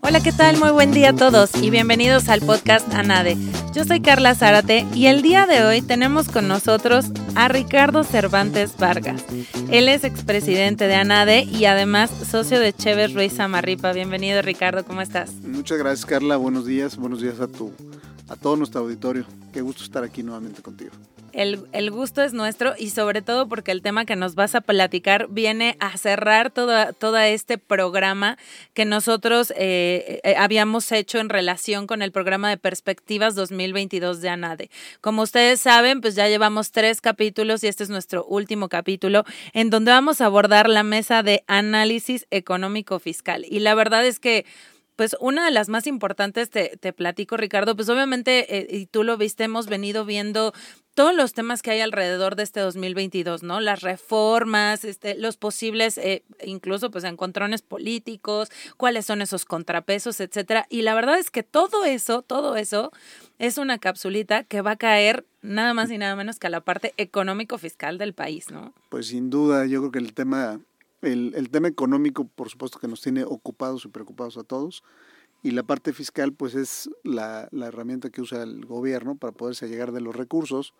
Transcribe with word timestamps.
Hola, 0.00 0.20
¿qué 0.24 0.32
tal? 0.32 0.56
Muy 0.58 0.70
buen 0.70 0.92
día 0.92 1.10
a 1.10 1.12
todos 1.12 1.54
y 1.60 1.68
bienvenidos 1.68 2.30
al 2.30 2.40
podcast 2.40 2.90
ANADE. 2.94 3.36
Yo 3.74 3.84
soy 3.84 4.00
Carla 4.00 4.34
Zárate 4.34 4.86
y 4.94 5.06
el 5.06 5.20
día 5.20 5.44
de 5.44 5.64
hoy 5.64 5.82
tenemos 5.82 6.30
con 6.30 6.48
nosotros 6.48 7.10
a 7.34 7.48
Ricardo 7.48 8.04
Cervantes 8.04 8.74
Vargas. 8.78 9.22
Él 9.70 9.90
es 9.90 10.04
expresidente 10.04 10.86
de 10.86 10.94
ANADE 10.94 11.42
y 11.42 11.66
además 11.66 12.10
socio 12.10 12.58
de 12.58 12.72
Chévez 12.72 13.12
Ruiz 13.12 13.38
Amarripa. 13.38 13.92
Bienvenido 13.92 14.40
Ricardo, 14.40 14.82
¿cómo 14.86 15.02
estás? 15.02 15.34
Muchas 15.42 15.76
gracias 15.76 16.06
Carla, 16.06 16.38
buenos 16.38 16.64
días, 16.64 16.96
buenos 16.96 17.20
días 17.20 17.38
a 17.38 17.48
tu 17.48 17.70
a 18.30 18.36
todo 18.36 18.56
nuestro 18.56 18.80
auditorio. 18.80 19.26
Qué 19.52 19.60
gusto 19.60 19.84
estar 19.84 20.04
aquí 20.04 20.22
nuevamente 20.22 20.62
contigo. 20.62 20.92
El, 21.32 21.90
gusto 21.90 22.22
es 22.22 22.32
nuestro 22.32 22.74
y 22.78 22.90
sobre 22.90 23.22
todo 23.22 23.48
porque 23.48 23.72
el 23.72 23.82
tema 23.82 24.04
que 24.04 24.16
nos 24.16 24.34
vas 24.34 24.54
a 24.54 24.60
platicar 24.60 25.28
viene 25.28 25.76
a 25.80 25.96
cerrar 25.96 26.50
todo 26.50 27.18
este 27.18 27.58
programa 27.58 28.38
que 28.74 28.84
nosotros 28.84 29.52
eh, 29.56 30.20
eh, 30.24 30.34
habíamos 30.36 30.90
hecho 30.92 31.18
en 31.18 31.28
relación 31.28 31.86
con 31.86 32.02
el 32.02 32.12
programa 32.12 32.50
de 32.50 32.56
Perspectivas 32.56 33.34
2022 33.34 34.20
de 34.20 34.28
ANADE. 34.28 34.70
Como 35.00 35.22
ustedes 35.22 35.60
saben, 35.60 36.00
pues 36.00 36.14
ya 36.14 36.28
llevamos 36.28 36.72
tres 36.72 37.00
capítulos 37.00 37.62
y 37.64 37.68
este 37.68 37.84
es 37.84 37.90
nuestro 37.90 38.24
último 38.24 38.68
capítulo 38.68 39.24
en 39.52 39.70
donde 39.70 39.92
vamos 39.92 40.20
a 40.20 40.26
abordar 40.26 40.68
la 40.68 40.82
mesa 40.82 41.22
de 41.22 41.44
análisis 41.46 42.26
económico 42.30 42.98
fiscal. 42.98 43.44
Y 43.48 43.60
la 43.60 43.74
verdad 43.74 44.04
es 44.04 44.18
que 44.18 44.44
pues 45.00 45.16
una 45.18 45.46
de 45.46 45.50
las 45.50 45.70
más 45.70 45.86
importantes, 45.86 46.50
te, 46.50 46.76
te 46.76 46.92
platico, 46.92 47.38
Ricardo, 47.38 47.74
pues 47.74 47.88
obviamente, 47.88 48.58
eh, 48.58 48.66
y 48.68 48.84
tú 48.84 49.02
lo 49.02 49.16
viste, 49.16 49.44
hemos 49.44 49.66
venido 49.66 50.04
viendo 50.04 50.52
todos 50.94 51.14
los 51.14 51.32
temas 51.32 51.62
que 51.62 51.70
hay 51.70 51.80
alrededor 51.80 52.36
de 52.36 52.42
este 52.42 52.60
2022, 52.60 53.42
¿no? 53.42 53.60
Las 53.60 53.80
reformas, 53.80 54.84
este, 54.84 55.16
los 55.16 55.36
posibles, 55.36 55.98
eh, 55.98 56.24
incluso 56.44 56.90
pues 56.90 57.04
encontrones 57.04 57.62
políticos, 57.62 58.48
cuáles 58.76 59.06
son 59.06 59.22
esos 59.22 59.44
contrapesos, 59.44 60.20
etcétera. 60.20 60.66
Y 60.68 60.82
la 60.82 60.94
verdad 60.94 61.18
es 61.18 61.30
que 61.30 61.42
todo 61.42 61.84
eso, 61.84 62.22
todo 62.22 62.56
eso 62.56 62.90
es 63.38 63.58
una 63.58 63.78
capsulita 63.78 64.44
que 64.44 64.60
va 64.60 64.72
a 64.72 64.76
caer 64.76 65.24
nada 65.42 65.74
más 65.74 65.90
y 65.90 65.98
nada 65.98 66.16
menos 66.16 66.38
que 66.38 66.48
a 66.48 66.50
la 66.50 66.60
parte 66.60 66.92
económico-fiscal 66.96 67.98
del 67.98 68.12
país, 68.12 68.50
¿no? 68.50 68.74
Pues 68.88 69.08
sin 69.08 69.30
duda, 69.30 69.66
yo 69.66 69.80
creo 69.80 69.92
que 69.92 69.98
el 69.98 70.12
tema 70.14 70.60
el, 71.02 71.32
el, 71.34 71.48
tema 71.48 71.68
económico, 71.68 72.26
por 72.26 72.50
supuesto, 72.50 72.78
que 72.78 72.88
nos 72.88 73.00
tiene 73.00 73.24
ocupados 73.24 73.84
y 73.84 73.88
preocupados 73.88 74.36
a 74.36 74.42
todos. 74.42 74.82
Y 75.42 75.52
la 75.52 75.62
parte 75.62 75.92
fiscal, 75.92 76.32
pues 76.32 76.54
es 76.54 76.90
la, 77.02 77.48
la 77.50 77.66
herramienta 77.66 78.10
que 78.10 78.20
usa 78.20 78.42
el 78.42 78.66
gobierno 78.66 79.16
para 79.16 79.32
poderse 79.32 79.68
llegar 79.68 79.92
de 79.92 80.00
los 80.00 80.14
recursos, 80.14 80.74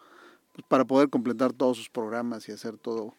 pues, 0.53 0.67
para 0.69 0.85
poder 0.85 1.09
completar 1.09 1.53
todos 1.53 1.79
sus 1.79 1.89
programas 1.89 2.49
y 2.49 2.53
hacer 2.53 2.77
todo, 2.77 3.15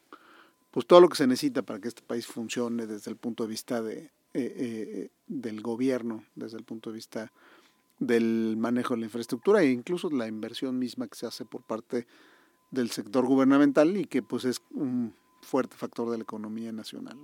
pues 0.72 0.86
todo 0.86 1.02
lo 1.02 1.10
que 1.10 1.18
se 1.18 1.28
necesita 1.28 1.64
para 1.64 1.80
que 1.80 1.88
este 1.88 2.04
país 2.04 2.28
funcione 2.28 2.86
desde 2.86 3.10
el 3.10 3.18
punto 3.18 3.44
de 3.44 3.50
vista 3.50 3.82
de, 3.82 3.98
eh, 3.98 4.10
eh, 4.34 5.10
del 5.28 5.62
gobierno, 5.62 6.24
desde 6.36 6.58
el 6.58 6.64
punto 6.64 6.90
de 6.90 6.96
vista 6.96 7.32
del 8.00 8.56
manejo 8.58 8.94
de 8.94 9.02
la 9.02 9.06
infraestructura 9.06 9.62
e 9.62 9.72
incluso 9.72 10.10
la 10.10 10.28
inversión 10.28 10.80
misma 10.80 11.08
que 11.08 11.18
se 11.18 11.28
hace 11.28 11.46
por 11.46 11.62
parte 11.62 12.08
del 12.72 12.90
sector 12.90 13.26
gubernamental 13.26 13.96
y 13.98 14.06
que 14.06 14.24
pues 14.24 14.46
es 14.46 14.62
un 14.72 15.14
fuerte 15.42 15.76
factor 15.76 16.10
de 16.10 16.18
la 16.18 16.24
economía 16.24 16.72
nacional. 16.72 17.18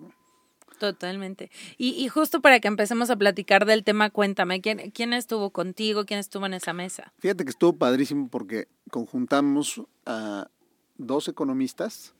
Totalmente. 0.79 1.49
Y, 1.77 2.07
justo 2.07 2.41
para 2.41 2.59
que 2.59 2.67
empecemos 2.67 3.09
a 3.09 3.15
platicar 3.15 3.65
del 3.65 3.83
tema, 3.83 4.09
cuéntame, 4.09 4.61
¿quién, 4.61 4.91
¿quién 4.91 5.13
estuvo 5.13 5.49
contigo? 5.49 6.05
¿Quién 6.05 6.19
estuvo 6.19 6.45
en 6.45 6.53
esa 6.53 6.73
mesa? 6.73 7.13
Fíjate 7.19 7.43
que 7.43 7.49
estuvo 7.49 7.73
padrísimo 7.73 8.29
porque 8.29 8.67
conjuntamos 8.91 9.81
a 10.05 10.49
dos 10.97 11.27
economistas, 11.27 12.13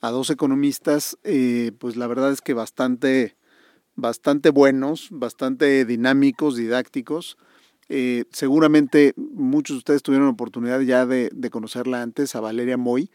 a 0.00 0.10
dos 0.10 0.30
economistas, 0.30 1.16
eh, 1.24 1.72
pues 1.78 1.96
la 1.96 2.06
verdad 2.06 2.32
es 2.32 2.40
que 2.40 2.54
bastante, 2.54 3.36
bastante 3.94 4.50
buenos, 4.50 5.08
bastante 5.10 5.84
dinámicos, 5.84 6.56
didácticos. 6.56 7.38
Eh, 7.88 8.24
seguramente 8.32 9.14
muchos 9.16 9.76
de 9.76 9.78
ustedes 9.78 10.02
tuvieron 10.02 10.26
la 10.26 10.32
oportunidad 10.32 10.80
ya 10.80 11.06
de, 11.06 11.30
de 11.32 11.50
conocerla 11.50 12.02
antes, 12.02 12.34
a 12.34 12.40
Valeria 12.40 12.76
Moy 12.76 13.10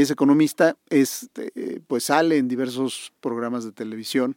es 0.00 0.10
economista, 0.10 0.76
este, 0.88 1.82
pues 1.86 2.04
sale 2.04 2.38
en 2.38 2.48
diversos 2.48 3.12
programas 3.20 3.64
de 3.64 3.72
televisión 3.72 4.36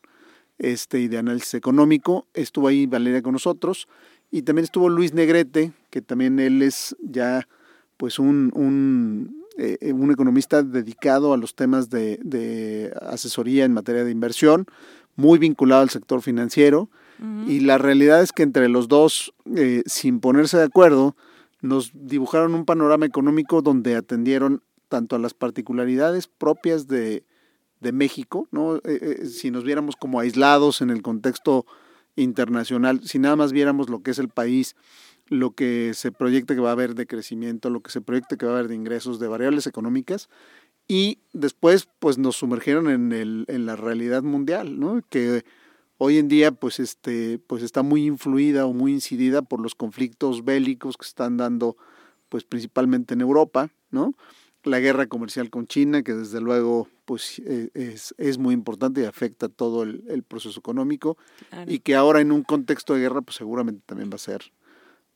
este, 0.58 1.00
y 1.00 1.08
de 1.08 1.18
análisis 1.18 1.54
económico. 1.54 2.28
Estuvo 2.34 2.68
ahí 2.68 2.86
Valeria 2.86 3.22
con 3.22 3.34
nosotros 3.34 3.88
y 4.32 4.42
también 4.42 4.66
estuvo 4.66 4.90
Luis 4.90 5.14
Negrete, 5.14 5.72
que 5.90 6.02
también 6.02 6.40
él 6.40 6.62
es 6.62 6.96
ya 7.02 7.48
pues 7.98 8.20
un, 8.20 8.52
un, 8.54 9.46
eh, 9.58 9.94
un 9.94 10.12
economista 10.12 10.62
dedicado 10.64 11.34
a 11.34 11.38
los 11.38 11.56
temas 11.56 11.90
de, 11.90 12.20
de, 12.22 12.94
asesoría 13.02 13.64
en 13.64 13.74
materia 13.74 14.04
de 14.04 14.12
inversión, 14.12 14.66
muy 15.16 15.40
vinculado 15.40 15.82
al 15.82 15.90
sector 15.90 16.22
financiero. 16.22 16.90
Y 17.48 17.62
la 17.62 17.78
realidad 17.78 18.22
es 18.22 18.34
que 18.34 18.44
entre 18.44 18.68
los 18.68 18.90
dos, 18.90 19.34
eh, 19.56 19.84
sin 19.86 20.20
ponerse 20.20 20.58
de 20.58 20.66
acuerdo, 20.66 21.16
nos 21.62 21.92
dibujaron 21.94 22.54
un 22.54 22.66
panorama 22.66 23.06
económico 23.06 23.62
donde 23.62 23.96
atendieron 23.96 24.62
tanto 24.96 25.18
a 25.18 25.20
las 25.20 25.34
particularidades 25.34 26.28
propias 26.28 26.88
de, 26.88 27.26
México, 27.82 28.48
¿no? 28.50 28.78
Eh, 28.78 28.82
eh, 28.86 29.26
si 29.28 29.52
nos 29.52 29.66
viéramos 29.66 29.98
como 29.98 30.22
aislados 30.22 30.80
en 30.80 30.90
el 30.90 31.02
contexto 31.02 31.66
internacional, 32.16 33.02
si 33.04 33.20
nada 33.20 33.36
más 33.36 33.52
viéramos 33.52 33.90
lo 33.90 34.02
que 34.02 34.12
es 34.12 34.20
el 34.20 34.30
país, 34.30 34.78
lo 35.28 35.52
que 35.52 35.92
se 35.94 36.14
proyecta 36.14 36.56
que 36.56 36.62
va 36.62 36.70
a 36.70 36.72
haber 36.72 36.96
de 36.96 37.06
crecimiento, 37.06 37.70
lo 37.70 37.82
que 37.82 37.92
se 37.92 38.00
proyecta 38.00 38.38
que 38.38 38.46
va 38.46 38.54
a 38.54 38.56
haber 38.56 38.70
de 38.70 38.76
ingresos, 38.76 39.20
de 39.20 39.28
variables 39.28 39.68
económicas, 39.68 40.30
y 40.88 41.20
después 41.34 41.90
pues 42.00 42.18
nos 42.18 42.38
sumergieron 42.38 42.90
en, 42.90 43.12
el, 43.12 43.44
en 43.50 43.66
la 43.66 43.76
realidad 43.76 44.24
mundial, 44.24 44.80
¿no? 44.80 45.04
que 45.10 45.44
hoy 45.98 46.20
en 46.20 46.30
día 46.30 46.54
pues, 46.54 46.80
este, 46.80 47.38
pues 47.38 47.64
está 47.64 47.84
muy 47.84 48.06
influida 48.06 48.66
o 48.66 48.72
muy 48.72 48.94
incidida 48.94 49.42
por 49.42 49.60
los 49.60 49.76
conflictos 49.76 50.46
bélicos 50.46 50.96
que 50.96 51.06
están 51.06 51.36
dando 51.36 51.76
pues 52.30 52.46
principalmente 52.46 53.14
en 53.14 53.22
Europa, 53.22 53.70
¿no? 53.92 54.16
La 54.66 54.80
guerra 54.80 55.08
comercial 55.08 55.50
con 55.50 55.68
China, 55.68 56.04
que 56.04 56.14
desde 56.14 56.42
luego 56.42 56.88
pues, 57.06 57.40
e, 57.40 57.70
es, 57.74 58.14
es 58.18 58.38
muy 58.38 58.54
importante 58.54 59.02
y 59.02 59.06
afecta 59.06 59.50
todo 59.50 59.84
el, 59.84 60.04
el 60.10 60.24
proceso 60.24 60.60
económico, 60.60 61.18
y 61.68 61.80
que 61.80 61.96
ahora 61.96 62.22
en 62.22 62.32
un 62.32 62.44
contexto 62.44 62.94
de 62.94 63.02
guerra 63.02 63.22
pues 63.22 63.38
seguramente 63.38 63.82
también 63.86 64.10
va 64.10 64.16
a 64.16 64.20
ser, 64.20 64.52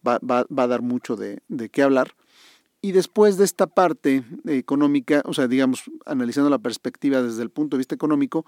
va, 0.07 0.19
va, 0.19 0.45
va 0.45 0.63
a 0.63 0.67
dar 0.67 0.81
mucho 0.81 1.15
de, 1.15 1.39
de 1.47 1.69
qué 1.69 1.81
hablar. 1.81 2.13
Y 2.81 2.93
después 2.93 3.37
de 3.37 3.43
esta 3.43 3.67
parte 3.67 4.23
económica, 4.45 5.21
o 5.25 5.33
sea, 5.33 5.49
digamos, 5.49 5.83
analizando 6.05 6.49
la 6.49 6.59
perspectiva 6.59 7.21
desde 7.21 7.43
el 7.43 7.49
punto 7.49 7.75
de 7.75 7.79
vista 7.79 7.93
económico, 7.93 8.45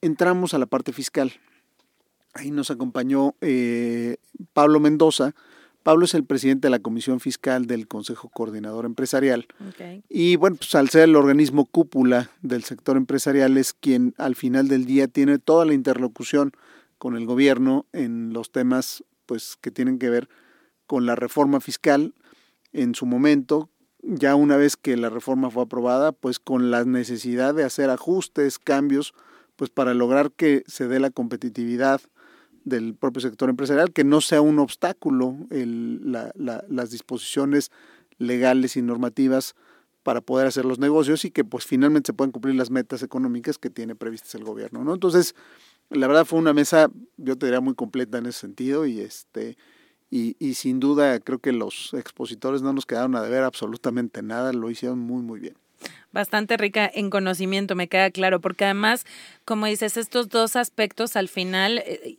entramos 0.00 0.54
a 0.54 0.58
la 0.58 0.64
parte 0.64 0.94
fiscal. 0.94 1.34
Ahí 2.32 2.50
nos 2.50 2.70
acompañó 2.70 3.34
eh, 3.42 4.16
Pablo 4.54 4.80
Mendoza, 4.80 5.34
Pablo 5.84 6.06
es 6.06 6.14
el 6.14 6.24
presidente 6.24 6.66
de 6.66 6.70
la 6.70 6.78
Comisión 6.78 7.20
Fiscal 7.20 7.66
del 7.66 7.86
Consejo 7.86 8.30
Coordinador 8.30 8.86
Empresarial. 8.86 9.46
Y 10.08 10.36
bueno, 10.36 10.56
pues 10.56 10.74
al 10.74 10.88
ser 10.88 11.02
el 11.02 11.14
organismo 11.14 11.66
cúpula 11.66 12.30
del 12.40 12.64
sector 12.64 12.96
empresarial 12.96 13.58
es 13.58 13.74
quien 13.74 14.14
al 14.16 14.34
final 14.34 14.66
del 14.68 14.86
día 14.86 15.08
tiene 15.08 15.38
toda 15.38 15.66
la 15.66 15.74
interlocución 15.74 16.52
con 16.96 17.16
el 17.16 17.26
gobierno 17.26 17.84
en 17.92 18.32
los 18.32 18.50
temas 18.50 19.04
pues 19.26 19.58
que 19.60 19.70
tienen 19.70 19.98
que 19.98 20.08
ver 20.08 20.30
con 20.86 21.04
la 21.04 21.16
reforma 21.16 21.60
fiscal 21.60 22.14
en 22.72 22.94
su 22.94 23.04
momento, 23.04 23.68
ya 24.02 24.34
una 24.36 24.56
vez 24.56 24.76
que 24.76 24.96
la 24.96 25.10
reforma 25.10 25.50
fue 25.50 25.64
aprobada, 25.64 26.12
pues 26.12 26.38
con 26.38 26.70
la 26.70 26.84
necesidad 26.84 27.54
de 27.54 27.64
hacer 27.64 27.90
ajustes, 27.90 28.58
cambios, 28.58 29.12
pues 29.56 29.70
para 29.70 29.92
lograr 29.92 30.32
que 30.32 30.64
se 30.66 30.88
dé 30.88 30.98
la 30.98 31.10
competitividad 31.10 32.00
del 32.64 32.94
propio 32.94 33.20
sector 33.20 33.48
empresarial, 33.48 33.92
que 33.92 34.04
no 34.04 34.20
sea 34.20 34.40
un 34.40 34.58
obstáculo 34.58 35.36
las 35.50 36.90
disposiciones 36.90 37.70
legales 38.18 38.76
y 38.76 38.82
normativas 38.82 39.54
para 40.02 40.20
poder 40.20 40.46
hacer 40.46 40.64
los 40.64 40.78
negocios 40.78 41.24
y 41.24 41.30
que 41.30 41.44
pues 41.44 41.66
finalmente 41.66 42.08
se 42.08 42.12
puedan 42.12 42.30
cumplir 42.30 42.54
las 42.54 42.70
metas 42.70 43.02
económicas 43.02 43.58
que 43.58 43.70
tiene 43.70 43.94
previstas 43.94 44.34
el 44.34 44.44
gobierno, 44.44 44.84
¿no? 44.84 44.92
Entonces, 44.94 45.34
la 45.90 46.06
verdad 46.06 46.24
fue 46.24 46.38
una 46.38 46.52
mesa, 46.52 46.90
yo 47.16 47.36
te 47.36 47.46
diría, 47.46 47.60
muy 47.60 47.74
completa 47.74 48.18
en 48.18 48.26
ese 48.26 48.40
sentido 48.40 48.86
y 48.86 49.00
este 49.00 49.56
y, 50.10 50.36
y 50.38 50.54
sin 50.54 50.78
duda 50.78 51.18
creo 51.20 51.38
que 51.38 51.52
los 51.52 51.92
expositores 51.94 52.62
no 52.62 52.72
nos 52.72 52.86
quedaron 52.86 53.16
a 53.16 53.22
deber 53.22 53.42
absolutamente 53.42 54.22
nada, 54.22 54.52
lo 54.52 54.70
hicieron 54.70 54.98
muy 54.98 55.22
muy 55.22 55.40
bien 55.40 55.56
bastante 56.12 56.56
rica 56.56 56.90
en 56.92 57.10
conocimiento, 57.10 57.74
me 57.74 57.88
queda 57.88 58.10
claro, 58.10 58.40
porque 58.40 58.64
además, 58.64 59.04
como 59.44 59.66
dices, 59.66 59.96
estos 59.96 60.28
dos 60.28 60.56
aspectos 60.56 61.16
al 61.16 61.28
final, 61.28 61.78
eh, 61.78 62.18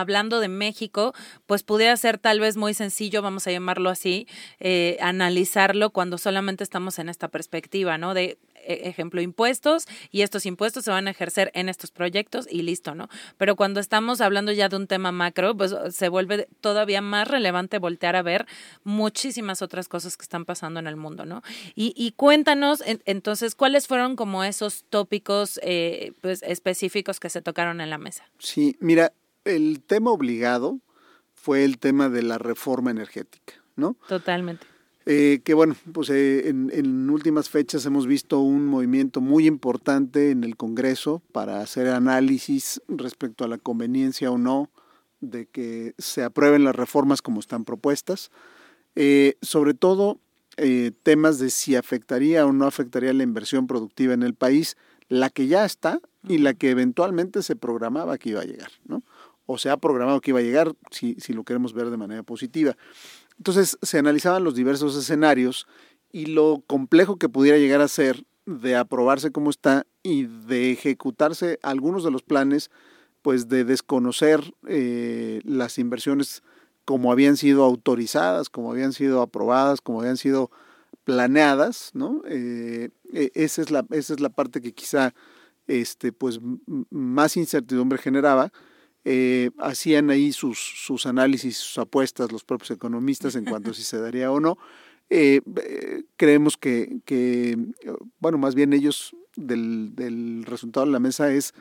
hablando 0.00 0.40
de 0.40 0.48
México, 0.48 1.14
pues 1.46 1.62
pudiera 1.62 1.96
ser 1.96 2.18
tal 2.18 2.40
vez 2.40 2.56
muy 2.56 2.74
sencillo, 2.74 3.22
vamos 3.22 3.46
a 3.46 3.52
llamarlo 3.52 3.90
así, 3.90 4.26
eh, 4.60 4.96
analizarlo 5.00 5.90
cuando 5.90 6.18
solamente 6.18 6.64
estamos 6.64 6.98
en 6.98 7.08
esta 7.08 7.28
perspectiva, 7.28 7.98
¿no? 7.98 8.14
De 8.14 8.38
e, 8.66 8.88
ejemplo, 8.88 9.20
impuestos 9.20 9.86
y 10.10 10.22
estos 10.22 10.44
impuestos 10.44 10.84
se 10.84 10.90
van 10.90 11.06
a 11.06 11.10
ejercer 11.10 11.50
en 11.54 11.68
estos 11.68 11.90
proyectos 11.90 12.46
y 12.50 12.62
listo, 12.62 12.94
¿no? 12.94 13.08
Pero 13.38 13.56
cuando 13.56 13.80
estamos 13.80 14.20
hablando 14.20 14.52
ya 14.52 14.68
de 14.68 14.76
un 14.76 14.86
tema 14.86 15.12
macro, 15.12 15.56
pues 15.56 15.74
se 15.90 16.08
vuelve 16.08 16.48
todavía 16.60 17.00
más 17.00 17.28
relevante 17.28 17.78
voltear 17.78 18.16
a 18.16 18.22
ver 18.22 18.46
muchísimas 18.84 19.62
otras 19.62 19.88
cosas 19.88 20.16
que 20.16 20.22
están 20.22 20.44
pasando 20.44 20.80
en 20.80 20.86
el 20.86 20.96
mundo, 20.96 21.24
¿no? 21.24 21.42
Y, 21.74 22.12
cuéntanos 22.16 22.82
entonces 23.04 23.54
cuáles 23.54 23.86
fueron 23.86 24.16
como 24.16 24.42
esos 24.42 24.84
tópicos 24.88 25.60
eh, 25.62 26.12
pues, 26.20 26.42
específicos 26.42 27.20
que 27.20 27.30
se 27.30 27.42
tocaron 27.42 27.80
en 27.80 27.90
la 27.90 27.98
mesa. 27.98 28.24
Sí, 28.38 28.76
mira, 28.80 29.12
el 29.46 29.82
tema 29.82 30.10
obligado 30.10 30.80
fue 31.32 31.64
el 31.64 31.78
tema 31.78 32.08
de 32.08 32.22
la 32.22 32.38
reforma 32.38 32.90
energética, 32.90 33.54
¿no? 33.76 33.96
Totalmente. 34.08 34.66
Eh, 35.08 35.40
que 35.44 35.54
bueno, 35.54 35.76
pues 35.92 36.10
eh, 36.10 36.48
en, 36.48 37.08
últimas 37.10 37.48
fechas 37.48 37.86
hemos 37.86 38.08
visto 38.08 38.40
un 38.40 38.66
movimiento 38.66 39.20
muy 39.20 39.46
importante 39.46 40.32
en 40.32 40.42
el 40.42 40.56
Congreso 40.56 41.22
para 41.30 41.60
hacer 41.60 41.86
análisis 41.86 42.82
respecto 42.88 43.44
a 43.44 43.48
la 43.48 43.58
conveniencia 43.58 44.32
o 44.32 44.38
no 44.38 44.68
de 45.20 45.46
que 45.46 45.94
se 45.96 46.24
aprueben 46.24 46.64
las 46.64 46.74
reformas 46.74 47.22
como 47.22 47.38
están 47.38 47.64
propuestas. 47.64 48.32
Eh, 48.96 49.36
sobre 49.42 49.74
todo 49.74 50.18
temas 51.02 51.38
de 51.38 51.50
si 51.50 51.76
afectaría 51.76 52.46
o 52.46 52.52
no 52.52 52.66
afectaría 52.66 53.12
la 53.12 53.22
inversión 53.22 53.66
productiva 53.66 54.14
en 54.14 54.22
el 54.22 54.34
país, 54.34 54.76
la 55.08 55.28
que 55.28 55.46
ya 55.46 55.66
está 55.66 56.00
y 56.26 56.38
la 56.38 56.54
que 56.54 56.70
eventualmente 56.70 57.42
se 57.42 57.56
programaba 57.56 58.16
que 58.16 58.30
iba 58.30 58.40
a 58.40 58.46
llegar, 58.46 58.70
¿no? 58.86 59.02
O 59.46 59.58
se 59.58 59.70
ha 59.70 59.76
programado 59.76 60.20
que 60.20 60.32
iba 60.32 60.40
a 60.40 60.42
llegar, 60.42 60.74
si, 60.90 61.14
si 61.18 61.32
lo 61.32 61.44
queremos 61.44 61.72
ver 61.72 61.90
de 61.90 61.96
manera 61.96 62.22
positiva. 62.22 62.76
Entonces 63.38 63.78
se 63.82 63.98
analizaban 63.98 64.44
los 64.44 64.54
diversos 64.54 64.96
escenarios 64.96 65.66
y 66.12 66.26
lo 66.26 66.62
complejo 66.66 67.16
que 67.16 67.28
pudiera 67.28 67.58
llegar 67.58 67.80
a 67.80 67.88
ser 67.88 68.24
de 68.46 68.76
aprobarse 68.76 69.32
como 69.32 69.50
está 69.50 69.86
y 70.02 70.24
de 70.24 70.70
ejecutarse 70.70 71.58
algunos 71.62 72.04
de 72.04 72.10
los 72.10 72.22
planes, 72.22 72.70
pues 73.22 73.48
de 73.48 73.64
desconocer 73.64 74.54
eh, 74.68 75.40
las 75.44 75.78
inversiones 75.78 76.42
como 76.84 77.10
habían 77.10 77.36
sido 77.36 77.64
autorizadas, 77.64 78.48
como 78.48 78.70
habían 78.70 78.92
sido 78.92 79.20
aprobadas, 79.20 79.80
como 79.80 80.00
habían 80.00 80.16
sido 80.16 80.50
planeadas, 81.04 81.90
¿no? 81.92 82.22
Eh, 82.28 82.90
e, 83.12 83.32
esa, 83.34 83.62
es 83.62 83.70
la, 83.72 83.84
esa 83.90 84.14
es 84.14 84.20
la 84.20 84.28
parte 84.28 84.60
que 84.60 84.72
quizá 84.72 85.12
este, 85.66 86.12
pues, 86.12 86.40
más 86.90 87.36
incertidumbre 87.36 87.98
generaba 87.98 88.52
eh, 89.08 89.52
hacían 89.58 90.10
ahí 90.10 90.32
sus, 90.32 90.58
sus 90.58 91.06
análisis, 91.06 91.58
sus 91.58 91.78
apuestas 91.78 92.32
los 92.32 92.42
propios 92.42 92.72
economistas 92.72 93.36
en 93.36 93.44
cuanto 93.44 93.70
a 93.70 93.74
si 93.74 93.82
se 93.84 94.00
daría 94.00 94.32
o 94.32 94.40
no. 94.40 94.58
Eh, 95.10 95.42
eh, 95.62 96.02
creemos 96.16 96.56
que, 96.56 96.98
que, 97.04 97.56
bueno, 98.18 98.36
más 98.36 98.56
bien 98.56 98.72
ellos 98.72 99.14
del, 99.36 99.94
del, 99.94 100.42
resultado 100.44 100.86
de 100.86 100.90
la 100.90 100.98
mesa 100.98 101.30
es 101.30 101.54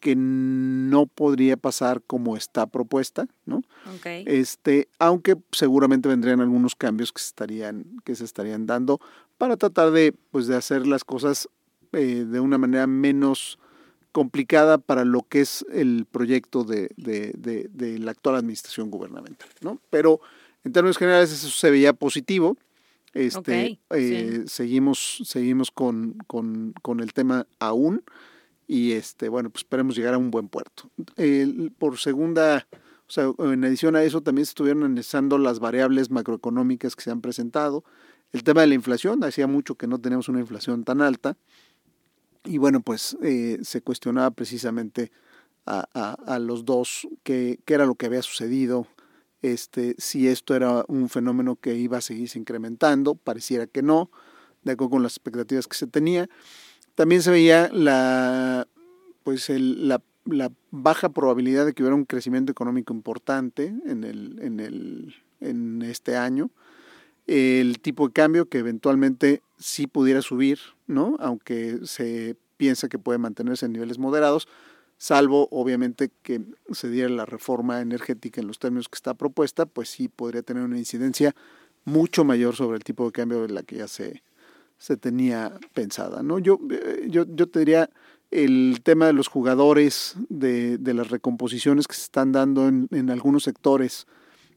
que 0.00 0.14
no 0.14 1.06
podría 1.06 1.56
pasar 1.56 2.02
como 2.06 2.36
está 2.36 2.66
propuesta, 2.66 3.26
¿no? 3.46 3.62
Este, 4.04 4.88
aunque 4.98 5.36
seguramente 5.52 6.06
vendrían 6.06 6.42
algunos 6.42 6.76
cambios 6.76 7.12
que 7.12 7.22
se 7.22 7.28
estarían, 7.28 7.86
que 8.04 8.14
se 8.14 8.24
estarían 8.24 8.66
dando 8.66 9.00
para 9.38 9.56
tratar 9.56 9.90
de, 9.90 10.12
pues, 10.32 10.48
de 10.48 10.56
hacer 10.56 10.86
las 10.86 11.04
cosas 11.04 11.48
de 11.92 12.40
una 12.40 12.58
manera 12.58 12.86
menos 12.86 13.58
complicada 14.12 14.78
para 14.78 15.04
lo 15.04 15.22
que 15.22 15.40
es 15.40 15.64
el 15.72 16.06
proyecto 16.10 16.64
de, 16.64 16.90
la 18.00 18.10
actual 18.10 18.36
administración 18.36 18.90
gubernamental, 18.90 19.48
¿no? 19.60 19.80
Pero 19.90 20.20
en 20.64 20.72
términos 20.72 20.98
generales 20.98 21.32
eso 21.32 21.48
se 21.48 21.70
veía 21.70 21.92
positivo. 21.92 22.56
Este, 23.12 23.80
eh, 23.90 24.44
Seguimos, 24.46 25.22
seguimos 25.24 25.70
con, 25.70 26.16
con, 26.26 27.00
el 27.00 27.12
tema 27.12 27.46
aún 27.58 28.04
y 28.68 28.92
este, 28.92 29.28
bueno, 29.28 29.50
pues 29.50 29.64
esperemos 29.64 29.96
llegar 29.96 30.14
a 30.14 30.18
un 30.18 30.30
buen 30.30 30.48
puerto. 30.48 30.90
por 31.78 31.98
segunda, 31.98 32.68
o 33.08 33.10
sea, 33.10 33.32
en 33.38 33.64
adición 33.64 33.96
a 33.96 34.04
eso 34.04 34.20
también 34.20 34.46
se 34.46 34.50
estuvieron 34.50 34.84
analizando 34.84 35.38
las 35.38 35.58
variables 35.58 36.10
macroeconómicas 36.10 36.94
que 36.94 37.02
se 37.02 37.10
han 37.10 37.20
presentado. 37.20 37.84
El 38.32 38.44
tema 38.44 38.60
de 38.60 38.68
la 38.68 38.74
inflación, 38.74 39.24
hacía 39.24 39.48
mucho 39.48 39.74
que 39.74 39.88
no 39.88 40.00
tenemos 40.00 40.28
una 40.28 40.38
inflación 40.38 40.84
tan 40.84 41.02
alta. 41.02 41.36
Y 42.44 42.58
bueno, 42.58 42.80
pues 42.80 43.16
eh, 43.22 43.58
se 43.62 43.82
cuestionaba 43.82 44.30
precisamente 44.30 45.12
a, 45.66 45.84
a, 46.26 46.38
los 46.38 46.64
dos 46.64 47.06
qué, 47.22 47.60
era 47.66 47.86
lo 47.86 47.94
que 47.94 48.06
había 48.06 48.22
sucedido, 48.22 48.86
este, 49.42 49.94
si 49.98 50.26
esto 50.26 50.56
era 50.56 50.84
un 50.88 51.08
fenómeno 51.08 51.56
que 51.56 51.76
iba 51.76 51.98
a 51.98 52.00
seguirse 52.00 52.38
incrementando, 52.38 53.14
pareciera 53.14 53.66
que 53.66 53.82
no, 53.82 54.10
de 54.64 54.72
acuerdo 54.72 54.90
con 54.90 55.02
las 55.02 55.12
expectativas 55.12 55.68
que 55.68 55.76
se 55.76 55.86
tenía. 55.86 56.28
También 56.94 57.22
se 57.22 57.30
veía 57.30 57.70
la, 57.72 58.66
pues 59.22 59.48
el, 59.50 59.86
la 59.88 60.02
baja 60.70 61.10
probabilidad 61.10 61.66
de 61.66 61.72
que 61.72 61.82
hubiera 61.82 61.94
un 61.94 62.04
crecimiento 62.04 62.50
económico 62.50 62.92
importante 62.92 63.72
en, 63.86 64.04
el, 64.04 64.38
en, 64.42 64.60
el, 64.60 65.14
en 65.40 65.82
este 65.82 66.16
año 66.16 66.50
el 67.30 67.78
tipo 67.80 68.08
de 68.08 68.12
cambio 68.12 68.48
que 68.48 68.58
eventualmente 68.58 69.40
sí 69.56 69.86
pudiera 69.86 70.20
subir, 70.20 70.58
¿no? 70.90 71.16
Aunque 71.20 71.78
se 71.84 72.36
piensa 72.56 72.88
que 72.88 72.98
puede 72.98 73.18
mantenerse 73.18 73.66
en 73.66 73.72
niveles 73.72 73.98
moderados, 73.98 74.48
salvo 74.98 75.48
obviamente 75.50 76.10
que 76.22 76.42
se 76.72 76.90
diera 76.90 77.08
la 77.08 77.24
reforma 77.24 77.80
energética 77.80 78.40
en 78.40 78.46
los 78.46 78.58
términos 78.58 78.88
que 78.88 78.96
está 78.96 79.14
propuesta, 79.14 79.64
pues 79.64 79.88
sí 79.88 80.08
podría 80.08 80.42
tener 80.42 80.62
una 80.62 80.78
incidencia 80.78 81.34
mucho 81.84 82.24
mayor 82.24 82.54
sobre 82.54 82.76
el 82.76 82.84
tipo 82.84 83.06
de 83.06 83.12
cambio 83.12 83.42
de 83.42 83.48
la 83.48 83.62
que 83.62 83.76
ya 83.76 83.88
se, 83.88 84.22
se 84.76 84.96
tenía 84.98 85.58
pensada, 85.72 86.22
¿no? 86.22 86.38
Yo, 86.38 86.58
eh, 86.70 87.06
yo, 87.08 87.24
yo 87.34 87.48
te 87.48 87.60
diría 87.60 87.88
el 88.30 88.80
tema 88.82 89.06
de 89.06 89.12
los 89.12 89.28
jugadores, 89.28 90.14
de, 90.28 90.78
de 90.78 90.94
las 90.94 91.08
recomposiciones 91.08 91.88
que 91.88 91.94
se 91.94 92.02
están 92.02 92.32
dando 92.32 92.68
en, 92.68 92.86
en 92.90 93.10
algunos 93.10 93.44
sectores, 93.44 94.06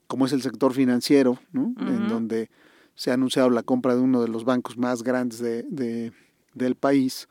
como 0.07 0.25
es 0.25 0.33
el 0.33 0.41
sector 0.41 0.74
financiero, 0.74 1.39
¿no? 1.53 1.74
En 1.79 2.07
donde 2.07 2.50
se 2.95 3.12
ha 3.12 3.16
anunciado 3.16 3.50
la 3.50 3.63
compra 3.63 3.95
de 3.95 4.01
uno 4.01 4.22
de 4.22 4.28
los 4.28 4.45
bancos 4.45 4.78
más 4.78 5.04
grandes 5.04 5.40
de, 5.40 6.12
del 6.54 6.75
país, 6.75 7.28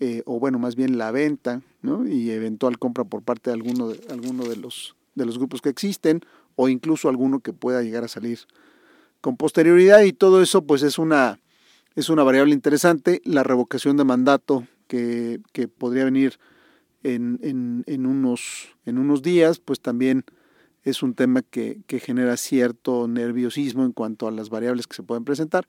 eh, 0.00 0.22
o 0.26 0.38
bueno, 0.38 0.58
más 0.58 0.76
bien 0.76 0.98
la 0.98 1.10
venta, 1.10 1.62
¿no? 1.82 2.06
Y 2.06 2.30
eventual 2.30 2.78
compra 2.78 3.04
por 3.04 3.22
parte 3.22 3.50
de 3.50 3.54
alguno 3.54 3.88
de, 3.88 4.00
alguno 4.10 4.44
de, 4.44 4.56
los, 4.56 4.96
de 5.14 5.26
los 5.26 5.38
grupos 5.38 5.60
que 5.60 5.70
existen, 5.70 6.20
o 6.56 6.68
incluso 6.68 7.08
alguno 7.08 7.40
que 7.40 7.52
pueda 7.52 7.82
llegar 7.82 8.04
a 8.04 8.08
salir 8.08 8.40
con 9.20 9.36
posterioridad, 9.36 10.02
y 10.02 10.12
todo 10.12 10.42
eso 10.42 10.62
pues 10.62 10.82
es 10.82 10.98
una, 10.98 11.40
es 11.96 12.08
una 12.08 12.22
variable 12.22 12.54
interesante, 12.54 13.20
la 13.24 13.42
revocación 13.42 13.96
de 13.96 14.04
mandato 14.04 14.66
que, 14.86 15.40
que 15.52 15.68
podría 15.68 16.04
venir 16.04 16.38
en, 17.02 17.38
en, 17.42 17.84
en, 17.86 18.06
unos, 18.06 18.68
en 18.84 18.98
unos 18.98 19.22
días, 19.22 19.58
pues 19.58 19.80
también 19.80 20.24
es 20.88 21.02
un 21.02 21.14
tema 21.14 21.42
que, 21.42 21.82
genera 21.88 22.36
cierto 22.36 23.08
nerviosismo 23.08 23.84
en 23.84 23.92
cuanto 23.92 24.28
a 24.28 24.30
las 24.30 24.50
variables 24.50 24.86
que 24.86 24.96
se 24.96 25.02
pueden 25.02 25.24
presentar. 25.24 25.66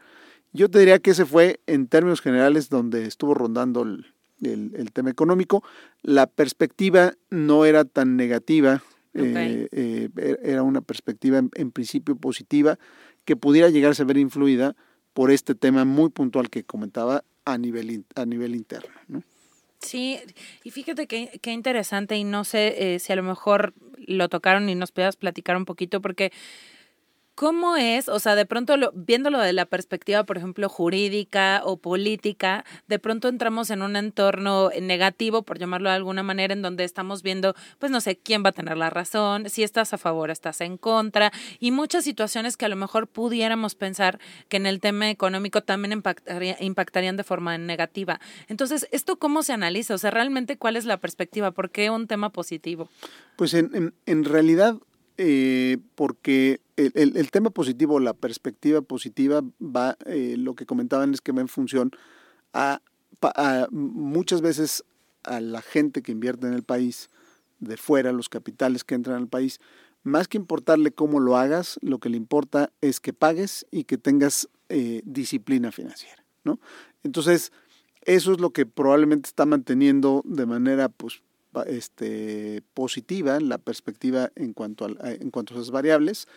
Yo 0.53 0.69
te 0.69 0.79
diría 0.79 0.99
que 0.99 1.11
ese 1.11 1.25
fue, 1.25 1.59
en 1.67 1.87
términos 1.87 2.21
generales, 2.21 2.69
donde 2.69 3.05
estuvo 3.05 3.33
rondando 3.33 3.83
el, 3.83 4.91
tema 4.93 5.09
económico. 5.09 5.63
La 6.01 6.27
perspectiva 6.27 7.13
no 7.29 7.65
era 7.65 7.85
tan 7.85 8.15
negativa, 8.15 8.83
eh, 9.13 9.67
eh, 9.71 10.09
e, 10.15 10.39
era 10.43 10.63
una 10.63 10.81
perspectiva 10.81 11.37
en, 11.37 11.71
principio 11.71 12.15
positiva 12.15 12.79
que 13.25 13.35
pudiera 13.35 13.69
llegarse 13.69 14.01
a 14.01 14.05
ver 14.05 14.17
influida 14.17 14.75
por 15.13 15.31
este 15.31 15.55
tema 15.55 15.85
muy 15.85 16.09
puntual 16.09 16.49
que 16.49 16.63
comentaba 16.63 17.23
a 17.45 17.57
nivel, 17.57 18.05
a 18.15 18.25
nivel 18.25 18.55
interno. 18.55 18.93
¿no? 19.07 19.23
Sí, 19.79 20.19
y 20.63 20.71
fíjate 20.71 21.07
qué, 21.07 21.51
interesante 21.51 22.17
y 22.17 22.23
no 22.25 22.43
sé 22.43 22.95
eh, 22.95 22.99
si 22.99 23.13
a 23.13 23.15
lo 23.15 23.23
mejor 23.23 23.73
lo 23.97 24.27
tocaron 24.27 24.67
y 24.69 24.75
nos 24.75 24.91
puedas 24.91 25.15
platicar 25.15 25.55
un 25.55 25.65
poquito 25.65 26.01
porque 26.01 26.31
¿Cómo 27.39 27.77
es? 27.77 28.09
O 28.09 28.19
sea, 28.19 28.35
de 28.35 28.45
pronto, 28.45 28.75
lo, 28.75 28.91
viéndolo 28.93 29.39
de 29.39 29.53
la 29.53 29.65
perspectiva, 29.65 30.25
por 30.25 30.35
ejemplo, 30.35 30.67
jurídica 30.67 31.61
o 31.63 31.77
política, 31.77 32.65
de 32.89 32.99
pronto 32.99 33.29
entramos 33.29 33.69
en 33.69 33.81
un 33.81 33.95
entorno 33.95 34.71
negativo, 34.81 35.43
por 35.43 35.57
llamarlo 35.57 35.87
de 35.87 35.95
alguna 35.95 36.21
manera, 36.21 36.53
en 36.53 36.61
donde 36.61 36.83
estamos 36.83 37.23
viendo, 37.23 37.55
pues 37.77 37.93
no 37.93 38.01
sé, 38.01 38.17
quién 38.17 38.43
va 38.43 38.49
a 38.49 38.51
tener 38.51 38.75
la 38.75 38.89
razón, 38.89 39.49
si 39.49 39.63
estás 39.63 39.93
a 39.93 39.97
favor, 39.97 40.31
estás 40.31 40.59
en 40.59 40.75
contra, 40.75 41.31
y 41.61 41.71
muchas 41.71 42.03
situaciones 42.03 42.57
que 42.57 42.65
a 42.65 42.67
lo 42.67 42.75
mejor 42.75 43.07
pudiéramos 43.07 43.73
pensar 43.73 44.19
que 44.49 44.57
en 44.57 44.65
el 44.65 44.81
tema 44.81 45.09
económico 45.09 45.63
también 45.63 46.03
impactarían 46.59 47.15
de 47.15 47.23
forma 47.23 47.57
negativa. 47.57 48.19
Entonces, 48.49 48.85
¿esto 48.91 49.15
cómo 49.15 49.43
se 49.43 49.53
analiza? 49.53 49.93
O 49.93 49.97
sea, 49.97 50.11
realmente, 50.11 50.57
¿cuál 50.57 50.75
es 50.75 50.83
la 50.83 50.97
perspectiva? 50.97 51.51
¿Por 51.51 51.69
qué 51.69 51.89
un 51.89 52.05
tema 52.05 52.31
positivo? 52.33 52.89
Pues 53.37 53.53
en, 53.53 53.73
en, 53.73 53.93
en 54.05 54.25
realidad 54.25 54.75
eh, 55.21 55.79
porque 55.95 56.61
el, 56.77 57.29
tema 57.29 57.49
positivo, 57.49 57.99
la 57.99 58.13
perspectiva 58.13 58.81
positiva, 58.81 59.41
va, 59.61 59.97
eh, 60.05 60.35
lo 60.37 60.55
que 60.55 60.65
comentaban 60.65 61.13
es 61.13 61.19
que 61.19 61.33
va 61.33 61.41
en 61.41 61.49
función 61.49 61.91
a, 62.53 62.81
muchas 63.69 64.39
veces 64.39 64.85
a 65.23 65.41
la 65.41 65.61
gente 65.61 66.01
que 66.01 66.13
invierte 66.13 66.47
en 66.47 66.53
el 66.53 66.63
país, 66.63 67.09
de 67.59 67.75
fuera, 67.75 68.13
los 68.13 68.29
capitales 68.29 68.85
que 68.85 68.95
entran 68.95 69.17
al 69.17 69.27
país, 69.27 69.59
más 70.03 70.29
que 70.29 70.37
importarle 70.37 70.91
cómo 70.91 71.19
lo 71.19 71.35
hagas, 71.35 71.77
lo 71.81 71.99
que 71.99 72.07
le 72.07 72.15
importa 72.15 72.71
es 72.79 73.01
que 73.01 73.11
pagues 73.11 73.65
y 73.71 73.83
que 73.83 73.97
tengas 73.97 74.47
eh, 74.69 75.01
disciplina 75.03 75.73
financiera, 75.73 76.23
¿no? 76.45 76.61
Entonces, 77.03 77.51
eso 78.03 78.31
es 78.31 78.39
lo 78.39 78.51
que 78.51 78.65
probablemente 78.65 79.27
está 79.27 79.45
manteniendo 79.45 80.21
de 80.23 80.45
manera 80.45 80.87
pues, 80.87 81.21
este, 81.65 82.61
positiva 82.73 83.39
la 83.39 83.57
perspectiva 83.57 84.31
en 84.35 84.53
cuanto, 84.53 84.85
a, 84.85 85.11
en 85.11 85.31
cuanto 85.31 85.53
a 85.53 85.57
esas 85.57 85.71
variables. 85.71 86.27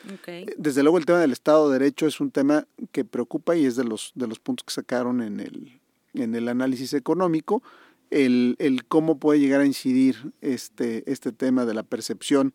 Desde 0.57 0.83
luego 0.83 0.99
el 0.99 1.07
tema 1.07 1.21
del 1.21 1.33
Estado 1.33 1.71
de 1.71 1.79
Derecho 1.79 2.07
es 2.07 2.21
un 2.21 2.31
tema 2.31 2.67
que 2.93 3.05
preocupa 3.05 3.57
y 3.57 3.67
es 3.67 3.77
de 3.77 3.85
los, 3.85 4.13
de 4.15 4.27
los 4.27 4.39
puntos 4.39 4.65
que 4.65 4.73
sacaron 4.73 5.23
en 5.23 5.41
el, 5.41 5.81
en 6.15 6.35
el 6.35 6.49
análisis 6.49 6.95
económico, 6.95 7.63
el, 8.11 8.57
el 8.59 8.85
cómo 8.85 9.19
puede 9.19 9.41
llegar 9.41 9.61
a 9.61 9.67
incidir 9.67 10.33
este, 10.41 11.11
este 11.11 11.33
tema 11.33 11.65
de 11.65 11.75
la 11.75 11.83
percepción 11.83 12.53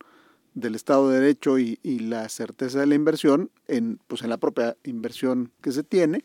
del 0.54 0.74
Estado 0.74 1.10
de 1.10 1.20
Derecho 1.20 1.58
y, 1.58 1.78
y, 1.82 2.00
la 2.00 2.28
certeza 2.28 2.80
de 2.80 2.86
la 2.86 2.94
inversión 2.94 3.50
en, 3.68 4.00
pues 4.08 4.22
en 4.22 4.30
la 4.30 4.38
propia 4.38 4.76
inversión 4.82 5.52
que 5.62 5.72
se 5.72 5.84
tiene 5.84 6.24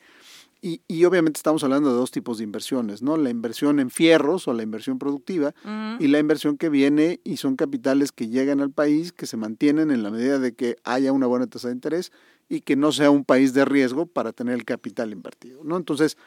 y, 0.66 0.82
y, 0.88 1.04
obviamente 1.04 1.40
estamos 1.40 1.62
hablando 1.66 1.90
de 1.90 1.98
dos 1.98 2.12
tipos 2.12 2.38
de 2.38 2.46
inversiones, 2.46 3.02
¿no? 3.02 3.18
La 3.18 3.30
inversión 3.30 3.82
en 3.82 3.90
fierros 3.90 4.48
o 4.48 4.54
la 4.54 4.64
inversión 4.64 4.98
productiva 4.98 5.54
y 6.00 6.08
la 6.08 6.20
inversión 6.20 6.58
que 6.58 6.70
viene 6.70 7.20
y 7.26 7.36
son 7.36 7.58
capitales 7.58 8.14
que 8.14 8.30
llegan 8.30 8.62
al 8.62 8.72
país, 8.72 9.12
que 9.12 9.28
se 9.28 9.36
mantienen 9.36 9.92
en 9.92 10.04
la 10.04 10.10
medida 10.10 10.40
de 10.40 10.54
que 10.54 10.78
haya 10.86 11.12
una 11.12 11.28
buena 11.28 11.48
tasa 11.48 11.68
de 11.68 11.74
interés 11.74 12.14
y 12.48 12.62
que 12.62 12.78
no 12.78 12.94
sea 12.94 13.12
un 13.12 13.26
país 13.26 13.54
de 13.54 13.66
riesgo 13.66 14.06
para 14.06 14.32
tener 14.32 14.54
el 14.56 14.64
capital 14.64 15.12
invertido, 15.12 15.66
¿no? 15.66 15.76
Entonces, 15.76 16.18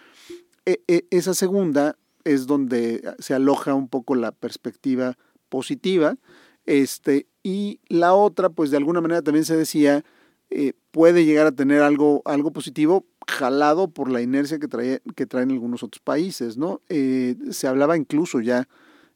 e, 0.66 0.82
e, 0.86 1.06
esa 1.10 1.32
segunda 1.32 1.96
es 2.24 2.46
donde 2.46 3.14
se 3.18 3.32
aloja 3.32 3.72
un 3.72 3.88
poco 3.88 4.16
la 4.16 4.32
perspectiva 4.32 5.16
positiva, 5.48 6.18
este, 6.66 7.26
y 7.42 7.80
la 7.88 8.12
otra, 8.12 8.50
pues 8.50 8.70
de 8.70 8.76
alguna 8.76 9.00
manera 9.00 9.22
también 9.22 9.46
se 9.46 9.56
decía, 9.56 10.04
eh, 10.50 10.74
puede 10.90 11.24
llegar 11.24 11.46
a 11.46 11.52
tener 11.52 11.80
algo, 11.80 12.20
algo 12.26 12.52
positivo, 12.52 13.06
jalado 13.26 13.88
por 13.88 14.10
la 14.10 14.22
inercia 14.22 14.58
que, 14.58 14.68
trae, 14.68 15.02
que 15.14 15.26
traen 15.26 15.50
algunos 15.50 15.82
otros 15.82 16.00
países, 16.00 16.56
¿no? 16.56 16.80
Eh, 16.88 17.36
se 17.50 17.66
hablaba 17.66 17.96
incluso 17.96 18.40
ya 18.40 18.68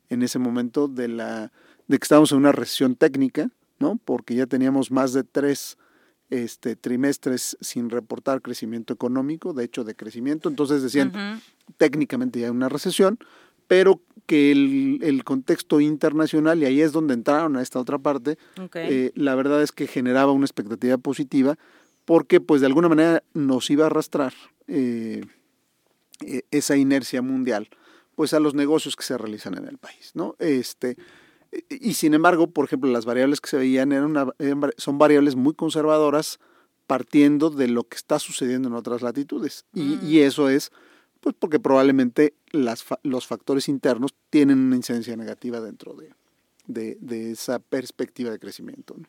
en 0.08 0.22
ese 0.22 0.38
momento 0.38 0.88
de, 0.88 1.08
la, 1.08 1.52
de 1.86 1.98
que 1.98 2.04
estábamos 2.04 2.32
en 2.32 2.38
una 2.38 2.52
recesión 2.52 2.96
técnica, 2.96 3.50
¿no? 3.78 4.00
Porque 4.04 4.34
ya 4.34 4.46
teníamos 4.46 4.90
más 4.90 5.12
de 5.12 5.22
tres 5.22 5.78
este, 6.28 6.76
trimestres 6.76 7.56
sin 7.60 7.90
reportar 7.90 8.42
crecimiento 8.42 8.92
económico, 8.92 9.52
de 9.52 9.64
hecho 9.64 9.84
de 9.84 9.94
crecimiento, 9.94 10.48
entonces 10.48 10.82
decían 10.82 11.40
técnicamente 11.76 12.40
ya 12.40 12.50
una 12.50 12.68
recesión, 12.68 13.18
pero 13.66 14.00
que 14.26 14.50
el, 14.50 14.98
el, 15.02 15.24
contexto 15.24 15.80
internacional, 15.80 16.60
y 16.60 16.66
ahí 16.66 16.80
es 16.80 16.92
donde 16.92 17.14
entraron 17.14 17.56
a 17.56 17.62
esta 17.62 17.78
otra 17.78 17.98
parte, 17.98 18.38
eh, 18.74 19.12
la 19.14 19.34
verdad 19.34 19.62
es 19.62 19.72
que 19.72 19.86
generaba 19.86 20.32
una 20.32 20.44
expectativa 20.44 20.98
positiva 20.98 21.56
porque 22.04 22.40
pues 22.40 22.60
de 22.60 22.66
alguna 22.66 22.88
manera 22.88 23.22
nos 23.34 23.70
iba 23.70 23.84
a 23.84 23.86
arrastrar 23.86 24.32
eh, 24.66 25.22
e, 26.24 26.44
esa 26.50 26.76
inercia 26.76 27.22
mundial 27.22 27.68
pues 28.14 28.34
a 28.34 28.40
los 28.40 28.54
negocios 28.54 28.96
que 28.96 29.04
se 29.04 29.16
realizan 29.16 29.56
en 29.56 29.66
el 29.66 29.78
país, 29.78 30.12
¿no? 30.14 30.36
Este, 30.38 30.96
y 31.70 31.94
sin 31.94 32.12
embargo, 32.12 32.48
por 32.48 32.66
ejemplo, 32.66 32.90
las 32.90 33.06
variables 33.06 33.40
que 33.40 33.48
se 33.48 33.56
veían 33.56 33.92
eran, 33.92 34.04
una, 34.04 34.26
son 34.76 34.98
variables 34.98 35.36
muy 35.36 35.54
conservadoras 35.54 36.38
partiendo 36.86 37.48
de 37.48 37.68
lo 37.68 37.84
que 37.84 37.96
está 37.96 38.18
sucediendo 38.18 38.68
en 38.68 38.74
otras 38.74 39.00
latitudes. 39.00 39.64
Y, 39.72 39.94
y 40.02 40.20
mm. 40.20 40.26
eso 40.26 40.48
es 40.50 40.70
pues 41.20 41.34
porque 41.38 41.60
probablemente 41.60 42.34
las, 42.50 42.84
los 43.02 43.26
factores 43.26 43.68
internos 43.68 44.14
tienen 44.30 44.58
una 44.58 44.76
incidencia 44.76 45.16
negativa 45.16 45.60
dentro 45.60 45.94
de, 45.94 46.12
de, 46.66 46.98
de 47.00 47.32
esa 47.32 47.58
perspectiva 47.58 48.30
de 48.30 48.38
crecimiento. 48.38 48.94
¿no? 48.96 49.06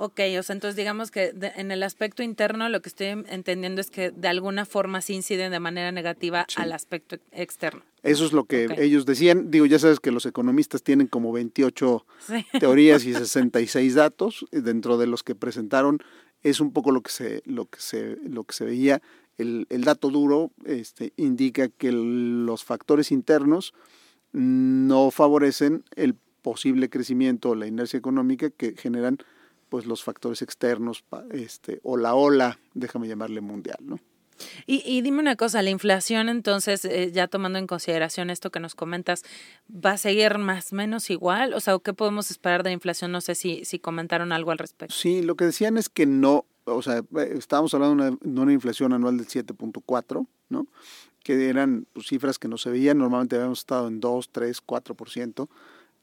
Ok, 0.00 0.20
o 0.38 0.42
sea, 0.44 0.54
entonces 0.54 0.76
digamos 0.76 1.10
que 1.10 1.34
en 1.56 1.72
el 1.72 1.82
aspecto 1.82 2.22
interno 2.22 2.68
lo 2.68 2.80
que 2.80 2.88
estoy 2.88 3.08
entendiendo 3.08 3.80
es 3.80 3.90
que 3.90 4.12
de 4.12 4.28
alguna 4.28 4.64
forma 4.64 5.00
sí 5.00 5.14
inciden 5.14 5.50
de 5.50 5.58
manera 5.58 5.90
negativa 5.90 6.46
al 6.54 6.70
aspecto 6.70 7.16
externo. 7.32 7.82
Eso 8.04 8.24
es 8.24 8.32
lo 8.32 8.44
que 8.44 8.68
ellos 8.78 9.06
decían. 9.06 9.50
Digo, 9.50 9.66
ya 9.66 9.80
sabes 9.80 9.98
que 9.98 10.12
los 10.12 10.24
economistas 10.24 10.84
tienen 10.84 11.08
como 11.08 11.32
28 11.32 12.06
teorías 12.60 13.04
y 13.06 13.12
66 13.12 13.96
datos 13.96 14.46
dentro 14.52 14.98
de 14.98 15.08
los 15.08 15.24
que 15.24 15.34
presentaron. 15.34 15.98
Es 16.44 16.60
un 16.60 16.72
poco 16.72 16.92
lo 16.92 17.00
que 17.00 17.10
se, 17.10 17.42
lo 17.44 17.66
que 17.66 17.80
se, 17.80 18.18
lo 18.22 18.44
que 18.44 18.54
se 18.54 18.66
veía. 18.66 19.02
El, 19.36 19.66
el 19.68 19.82
dato 19.82 20.10
duro 20.10 20.52
este, 20.64 21.12
indica 21.16 21.66
que 21.70 21.90
los 21.90 22.62
factores 22.62 23.10
internos 23.10 23.74
no 24.30 25.10
favorecen 25.10 25.82
el 25.96 26.14
posible 26.14 26.88
crecimiento 26.88 27.50
o 27.50 27.54
la 27.56 27.66
inercia 27.66 27.98
económica 27.98 28.48
que 28.50 28.76
generan 28.76 29.18
pues 29.68 29.86
los 29.86 30.02
factores 30.02 30.42
externos 30.42 31.04
este, 31.32 31.80
o 31.82 31.96
la 31.96 32.14
ola, 32.14 32.58
déjame 32.74 33.08
llamarle 33.08 33.40
mundial, 33.40 33.78
¿no? 33.80 33.98
Y, 34.66 34.82
y 34.86 35.02
dime 35.02 35.20
una 35.20 35.36
cosa, 35.36 35.62
la 35.62 35.70
inflación 35.70 36.28
entonces, 36.28 36.84
eh, 36.84 37.10
ya 37.12 37.28
tomando 37.28 37.58
en 37.58 37.66
consideración 37.66 38.30
esto 38.30 38.50
que 38.50 38.60
nos 38.60 38.74
comentas, 38.74 39.24
¿va 39.68 39.92
a 39.92 39.98
seguir 39.98 40.38
más 40.38 40.72
o 40.72 40.76
menos 40.76 41.10
igual? 41.10 41.54
O 41.54 41.60
sea, 41.60 41.78
¿qué 41.82 41.92
podemos 41.92 42.30
esperar 42.30 42.62
de 42.62 42.72
inflación? 42.72 43.12
No 43.12 43.20
sé 43.20 43.34
si, 43.34 43.64
si 43.64 43.78
comentaron 43.78 44.32
algo 44.32 44.50
al 44.50 44.58
respecto. 44.58 44.94
Sí, 44.94 45.22
lo 45.22 45.36
que 45.36 45.46
decían 45.46 45.76
es 45.76 45.88
que 45.88 46.06
no, 46.06 46.44
o 46.64 46.82
sea, 46.82 46.98
eh, 46.98 47.34
estábamos 47.36 47.74
hablando 47.74 48.04
de 48.04 48.10
una, 48.10 48.18
de 48.20 48.40
una 48.40 48.52
inflación 48.52 48.92
anual 48.92 49.16
del 49.16 49.26
7.4, 49.26 50.26
¿no? 50.50 50.66
Que 51.22 51.48
eran 51.48 51.86
pues, 51.92 52.06
cifras 52.06 52.38
que 52.38 52.48
no 52.48 52.58
se 52.58 52.70
veían, 52.70 52.98
normalmente 52.98 53.36
habíamos 53.36 53.60
estado 53.60 53.88
en 53.88 54.00
2, 54.00 54.30
3, 54.30 54.62
4% 54.64 55.48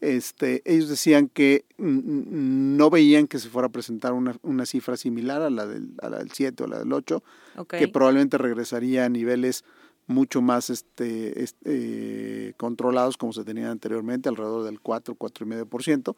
este, 0.02 0.62
ellos 0.66 0.90
decían 0.90 1.30
que 1.30 1.66
no 1.78 2.90
veían 2.90 3.28
que 3.28 3.40
se 3.40 3.50
fuera 3.50 3.68
a 3.68 3.72
presentar 3.72 4.14
una, 4.14 4.36
una 4.44 4.66
cifra 4.66 4.98
similar 4.98 5.42
a 5.42 5.50
la, 5.50 5.66
del, 5.66 5.90
a 6.02 6.10
la 6.10 6.20
del 6.20 6.32
7 6.32 6.64
o 6.64 6.68
la 6.68 6.80
del 6.80 6.92
8, 6.94 7.24
que 7.70 7.88
probablemente 7.88 8.38
regresaría 8.38 9.06
a 9.06 9.10
niveles 9.10 9.64
mucho 10.08 10.42
más 10.42 10.70
este, 10.70 11.42
este, 11.42 12.54
controlados 12.58 13.18
como 13.18 13.34
se 13.34 13.44
tenían 13.44 13.70
anteriormente, 13.70 14.30
alrededor 14.30 14.64
del 14.66 14.80
4, 14.80 15.16
4,5%, 15.16 16.16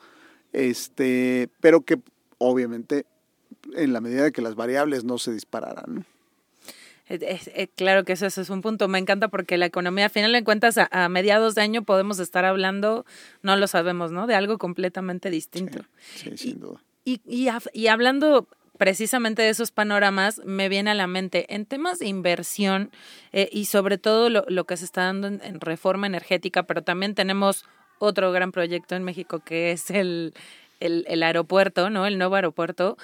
este, 0.53 1.49
pero 1.61 1.81
que 1.81 2.01
obviamente 2.37 3.05
en 3.73 3.93
la 3.93 4.01
medida 4.01 4.23
de 4.23 4.31
que 4.31 4.41
las 4.41 4.55
variables 4.55 5.03
no 5.03 5.17
se 5.17 5.31
dispararan. 5.31 5.95
¿no? 5.95 6.05
Claro 7.75 8.03
que 8.03 8.13
eso, 8.13 8.25
es 8.25 8.49
un 8.49 8.61
punto. 8.61 8.87
Me 8.87 8.99
encanta 8.99 9.27
porque 9.27 9.57
la 9.57 9.65
economía, 9.65 10.07
a 10.07 10.09
final 10.09 10.31
de 10.33 10.43
cuentas, 10.43 10.77
a, 10.77 11.09
mediados 11.09 11.55
de 11.55 11.61
año 11.61 11.83
podemos 11.83 12.19
estar 12.19 12.45
hablando, 12.45 13.05
no 13.41 13.55
lo 13.55 13.67
sabemos, 13.67 14.11
¿no? 14.11 14.27
De 14.27 14.35
algo 14.35 14.57
completamente 14.57 15.29
distinto. 15.29 15.85
Sí, 16.15 16.37
sin 16.37 16.59
duda. 16.59 16.83
Y, 17.05 17.21
y, 17.25 17.49
y, 17.73 17.87
hablando 17.87 18.47
precisamente 18.77 19.41
de 19.41 19.49
esos 19.49 19.71
panoramas, 19.71 20.41
me 20.45 20.69
viene 20.69 20.91
a 20.91 20.93
la 20.93 21.07
mente 21.07 21.53
en 21.53 21.65
temas 21.65 21.99
de 21.99 22.07
inversión 22.07 22.91
eh, 23.31 23.49
y 23.51 23.65
sobre 23.65 23.97
todo 23.97 24.29
lo, 24.29 24.45
lo, 24.49 24.65
que 24.65 24.77
se 24.77 24.85
está 24.85 25.03
dando 25.03 25.27
en, 25.27 25.41
en 25.43 25.61
reforma 25.61 26.07
energética, 26.07 26.63
pero 26.63 26.83
también 26.83 27.15
tenemos 27.15 27.65
otro 27.99 28.31
gran 28.31 28.51
proyecto 28.51 28.95
en 28.95 29.03
México 29.03 29.39
que 29.39 29.71
es 29.71 29.89
el, 29.89 30.33
el, 30.79 31.05
el 31.07 31.23
aeropuerto, 31.23 31.89
¿no? 31.89 32.05
El 32.05 32.17
nuevo 32.17 32.35
aeropuerto 32.35 32.97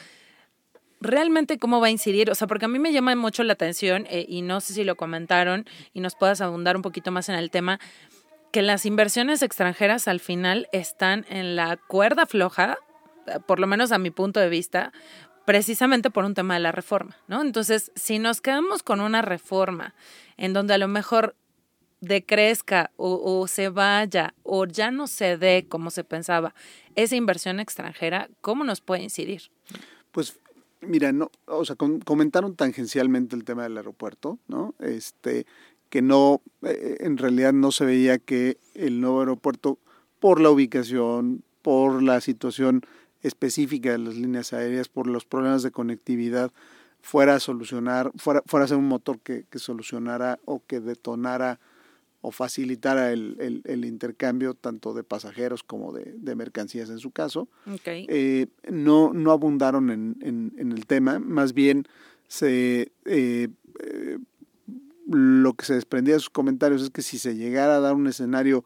realmente 1.03 1.59
cómo 1.59 1.81
va 1.81 1.87
a 1.87 1.91
incidir, 1.91 2.31
o 2.31 2.35
sea, 2.35 2.47
porque 2.47 2.65
a 2.65 2.69
mí 2.69 2.79
me 2.79 2.93
llama 2.93 3.15
mucho 3.15 3.43
la 3.43 3.53
atención 3.53 4.07
eh, 4.09 4.25
y 4.27 4.41
no 4.41 4.61
sé 4.61 4.73
si 4.73 4.83
lo 4.83 4.95
comentaron 4.95 5.65
y 5.93 5.99
nos 5.99 6.15
puedas 6.15 6.41
abundar 6.41 6.75
un 6.75 6.81
poquito 6.81 7.11
más 7.11 7.29
en 7.29 7.35
el 7.35 7.51
tema, 7.51 7.79
que 8.51 8.61
las 8.61 8.85
inversiones 8.85 9.41
extranjeras 9.41 10.07
al 10.07 10.19
final 10.19 10.67
están 10.71 11.25
en 11.29 11.55
la 11.55 11.77
cuerda 11.77 12.25
floja, 12.25 12.77
eh, 13.27 13.39
por 13.45 13.59
lo 13.59 13.67
menos 13.67 13.91
a 13.91 13.97
mi 13.97 14.11
punto 14.11 14.39
de 14.39 14.49
vista, 14.49 14.93
precisamente 15.45 16.09
por 16.09 16.23
un 16.23 16.33
tema 16.33 16.53
de 16.53 16.61
la 16.61 16.71
reforma, 16.71 17.17
¿no? 17.27 17.41
Entonces, 17.41 17.91
si 17.95 18.17
nos 18.17 18.39
quedamos 18.39 18.81
con 18.81 19.01
una 19.01 19.21
reforma 19.21 19.93
en 20.37 20.53
donde 20.53 20.73
a 20.73 20.77
lo 20.77 20.87
mejor 20.87 21.35
decrezca 21.99 22.91
o, 22.95 23.19
o, 23.23 23.47
se 23.47 23.69
vaya 23.69 24.33
o 24.43 24.65
ya 24.65 24.91
no 24.91 25.07
se 25.07 25.37
dé 25.37 25.65
como 25.67 25.89
se 25.89 26.03
pensaba 26.03 26.53
esa 26.95 27.15
inversión 27.15 27.59
extranjera, 27.59 28.29
¿cómo 28.41 28.63
nos 28.63 28.81
puede 28.81 29.03
incidir? 29.03 29.51
Pues 30.11 30.39
Mira, 30.87 31.11
no, 31.11 31.31
o 31.45 31.65
sea, 31.65 31.75
comentaron 31.75 32.55
tangencialmente 32.55 33.35
el 33.35 33.43
tema 33.43 33.63
del 33.63 33.77
aeropuerto, 33.77 34.39
¿no? 34.47 34.75
Este, 34.79 35.45
que 35.89 36.01
no, 36.01 36.41
eh, 36.63 36.97
en 37.01 37.17
realidad 37.17 37.53
no 37.53 37.71
se 37.71 37.85
veía 37.85 38.17
que 38.17 38.57
el 38.73 39.01
nuevo 39.01 39.19
aeropuerto, 39.19 39.77
por 40.19 40.39
la 40.39 40.49
ubicación, 40.49 41.43
por 41.61 42.01
la 42.01 42.21
situación 42.21 42.81
específica 43.21 43.91
de 43.91 43.97
las 43.99 44.15
líneas 44.15 44.53
aéreas, 44.53 44.89
por 44.89 45.07
los 45.07 45.25
problemas 45.25 45.63
de 45.63 45.71
conectividad, 45.71 46.51
fuera 47.01 47.35
a 47.35 47.39
solucionar, 47.39 48.11
fuera, 48.15 48.41
fuera 48.45 48.65
a 48.65 48.67
ser 48.67 48.77
un 48.77 48.87
motor 48.87 49.19
que, 49.19 49.45
que 49.49 49.59
solucionara 49.59 50.39
o 50.45 50.61
que 50.65 50.79
detonara 50.79 51.59
o 52.25 52.31
facilitara 52.31 53.11
el, 53.11 53.61
el, 53.65 53.83
intercambio 53.83 54.53
tanto 54.53 54.93
de 54.93 55.03
pasajeros 55.03 55.61
como 55.61 55.91
de, 55.91 56.15
de 56.17 56.35
mercancías 56.35 56.89
en 56.89 56.99
su 56.99 57.11
caso. 57.11 57.49
Eh, 57.85 58.47
no, 58.71 59.11
no 59.13 59.31
abundaron 59.31 59.89
en, 59.89 60.15
en, 60.21 60.53
en, 60.57 60.71
el 60.71 60.85
tema, 60.85 61.19
más 61.19 61.53
bien 61.53 61.85
se, 62.29 62.93
eh, 63.03 63.49
eh, 63.83 64.19
lo 65.05 65.53
que 65.53 65.65
se 65.65 65.73
desprendía 65.73 66.13
de 66.13 66.21
sus 66.21 66.29
comentarios 66.29 66.81
es 66.81 66.91
que 66.91 67.01
si 67.01 67.19
se 67.19 67.35
llegara 67.35 67.75
a 67.75 67.81
dar 67.81 67.93
un 67.93 68.07
escenario 68.07 68.63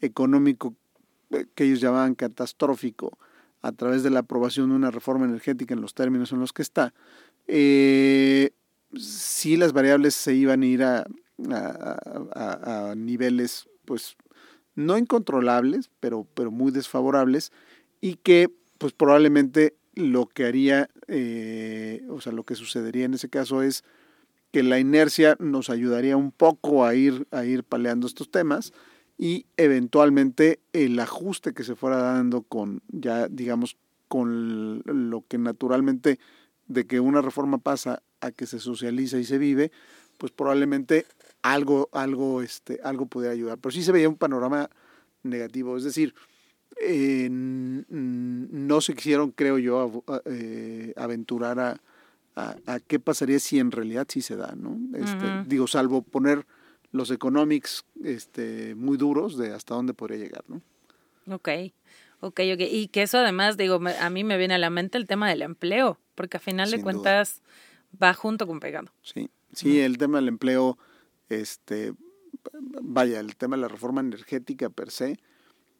económico 0.00 0.76
que 1.56 1.64
ellos 1.64 1.80
llamaban 1.80 2.14
catastrófico 2.14 3.18
a 3.60 3.72
través 3.72 4.04
de 4.04 4.10
la 4.10 4.20
aprobación 4.20 4.68
de 4.68 4.76
una 4.76 4.92
reforma 4.92 5.26
energética 5.26 5.74
en 5.74 5.80
los 5.80 5.94
términos 5.94 6.30
en 6.30 6.38
los 6.38 6.52
que 6.52 6.62
está, 6.62 6.94
sí 7.48 8.52
las 9.56 9.72
variables 9.72 10.14
se 10.14 10.32
iban 10.32 10.62
a 10.62 10.66
ir 10.66 10.84
a, 10.84 11.04
a, 11.52 12.94
niveles, 12.96 13.68
pues, 13.84 14.16
no 14.74 14.96
incontrolables, 14.98 15.90
pero, 16.00 16.26
pero 16.34 16.50
muy 16.50 16.72
desfavorables, 16.72 17.52
y 18.00 18.16
que, 18.16 18.50
pues, 18.78 18.92
probablemente 18.92 19.74
lo 19.94 20.26
que 20.26 20.44
haría, 20.44 20.88
eh, 21.08 22.04
o 22.08 22.20
sea, 22.20 22.32
lo 22.32 22.44
que 22.44 22.54
sucedería 22.54 23.04
en 23.04 23.14
ese 23.14 23.28
caso 23.28 23.62
es 23.62 23.84
que 24.52 24.62
la 24.62 24.78
inercia 24.78 25.36
nos 25.38 25.70
ayudaría 25.70 26.16
un 26.16 26.32
poco 26.32 26.84
a 26.84 26.94
ir, 26.94 27.26
a 27.30 27.44
ir 27.44 27.64
paleando 27.64 28.06
estos 28.06 28.30
temas 28.30 28.72
y 29.16 29.46
eventualmente 29.56 30.60
el 30.72 30.98
ajuste 30.98 31.52
que 31.52 31.62
se 31.62 31.76
fuera 31.76 31.98
dando 31.98 32.42
con, 32.42 32.82
ya 32.88 33.28
digamos, 33.28 33.76
con 34.08 34.82
lo 34.84 35.24
que 35.28 35.38
naturalmente 35.38 36.18
de 36.66 36.86
que 36.86 37.00
una 37.00 37.20
reforma 37.20 37.58
pasa 37.58 38.02
a 38.20 38.32
que 38.32 38.46
se 38.46 38.58
socializa 38.58 39.18
y 39.18 39.24
se 39.24 39.38
vive, 39.38 39.70
pues 40.18 40.32
probablemente 40.32 41.06
algo, 41.42 41.88
algo, 41.92 42.42
este, 42.42 42.80
algo 42.82 43.06
pudiera 43.06 43.32
ayudar. 43.32 43.58
Pero 43.58 43.72
sí 43.72 43.82
se 43.82 43.92
veía 43.92 44.08
un 44.08 44.16
panorama 44.16 44.70
negativo, 45.22 45.76
es 45.76 45.84
decir, 45.84 46.14
eh, 46.80 47.28
no 47.30 48.80
se 48.80 48.94
quisieron, 48.94 49.32
creo 49.32 49.58
yo, 49.58 50.04
eh, 50.24 50.94
aventurar 50.96 51.58
a, 51.60 51.80
a, 52.34 52.80
qué 52.80 52.98
pasaría 52.98 53.38
si 53.38 53.58
en 53.58 53.70
realidad 53.70 54.06
sí 54.08 54.22
se 54.22 54.36
da, 54.36 54.54
¿no? 54.56 54.78
Este, 54.96 55.44
Digo, 55.46 55.66
salvo 55.66 56.02
poner 56.02 56.46
los 56.92 57.10
economics 57.10 57.84
este, 58.02 58.74
muy 58.74 58.96
duros 58.96 59.36
de 59.36 59.52
hasta 59.52 59.74
dónde 59.74 59.94
podría 59.94 60.18
llegar, 60.18 60.44
¿no? 60.48 60.62
Ok, 61.32 61.48
ok, 62.20 62.40
ok. 62.54 62.60
Y 62.70 62.88
que 62.88 63.02
eso 63.02 63.18
además, 63.18 63.56
digo, 63.56 63.80
a 64.00 64.10
mí 64.10 64.24
me 64.24 64.38
viene 64.38 64.54
a 64.54 64.58
la 64.58 64.70
mente 64.70 64.98
el 64.98 65.06
tema 65.06 65.28
del 65.28 65.42
empleo, 65.42 65.98
porque 66.14 66.38
a 66.38 66.40
final 66.40 66.70
de 66.70 66.82
cuentas 66.82 67.42
va 68.02 68.14
junto 68.14 68.46
con 68.46 68.60
pegado. 68.60 68.90
Sí, 69.02 69.28
sí, 69.52 69.80
el 69.80 69.98
tema 69.98 70.18
del 70.18 70.28
empleo, 70.28 70.78
este, 71.30 71.94
vaya, 72.82 73.20
el 73.20 73.36
tema 73.36 73.56
de 73.56 73.62
la 73.62 73.68
reforma 73.68 74.02
energética 74.02 74.68
per 74.68 74.90
se, 74.90 75.18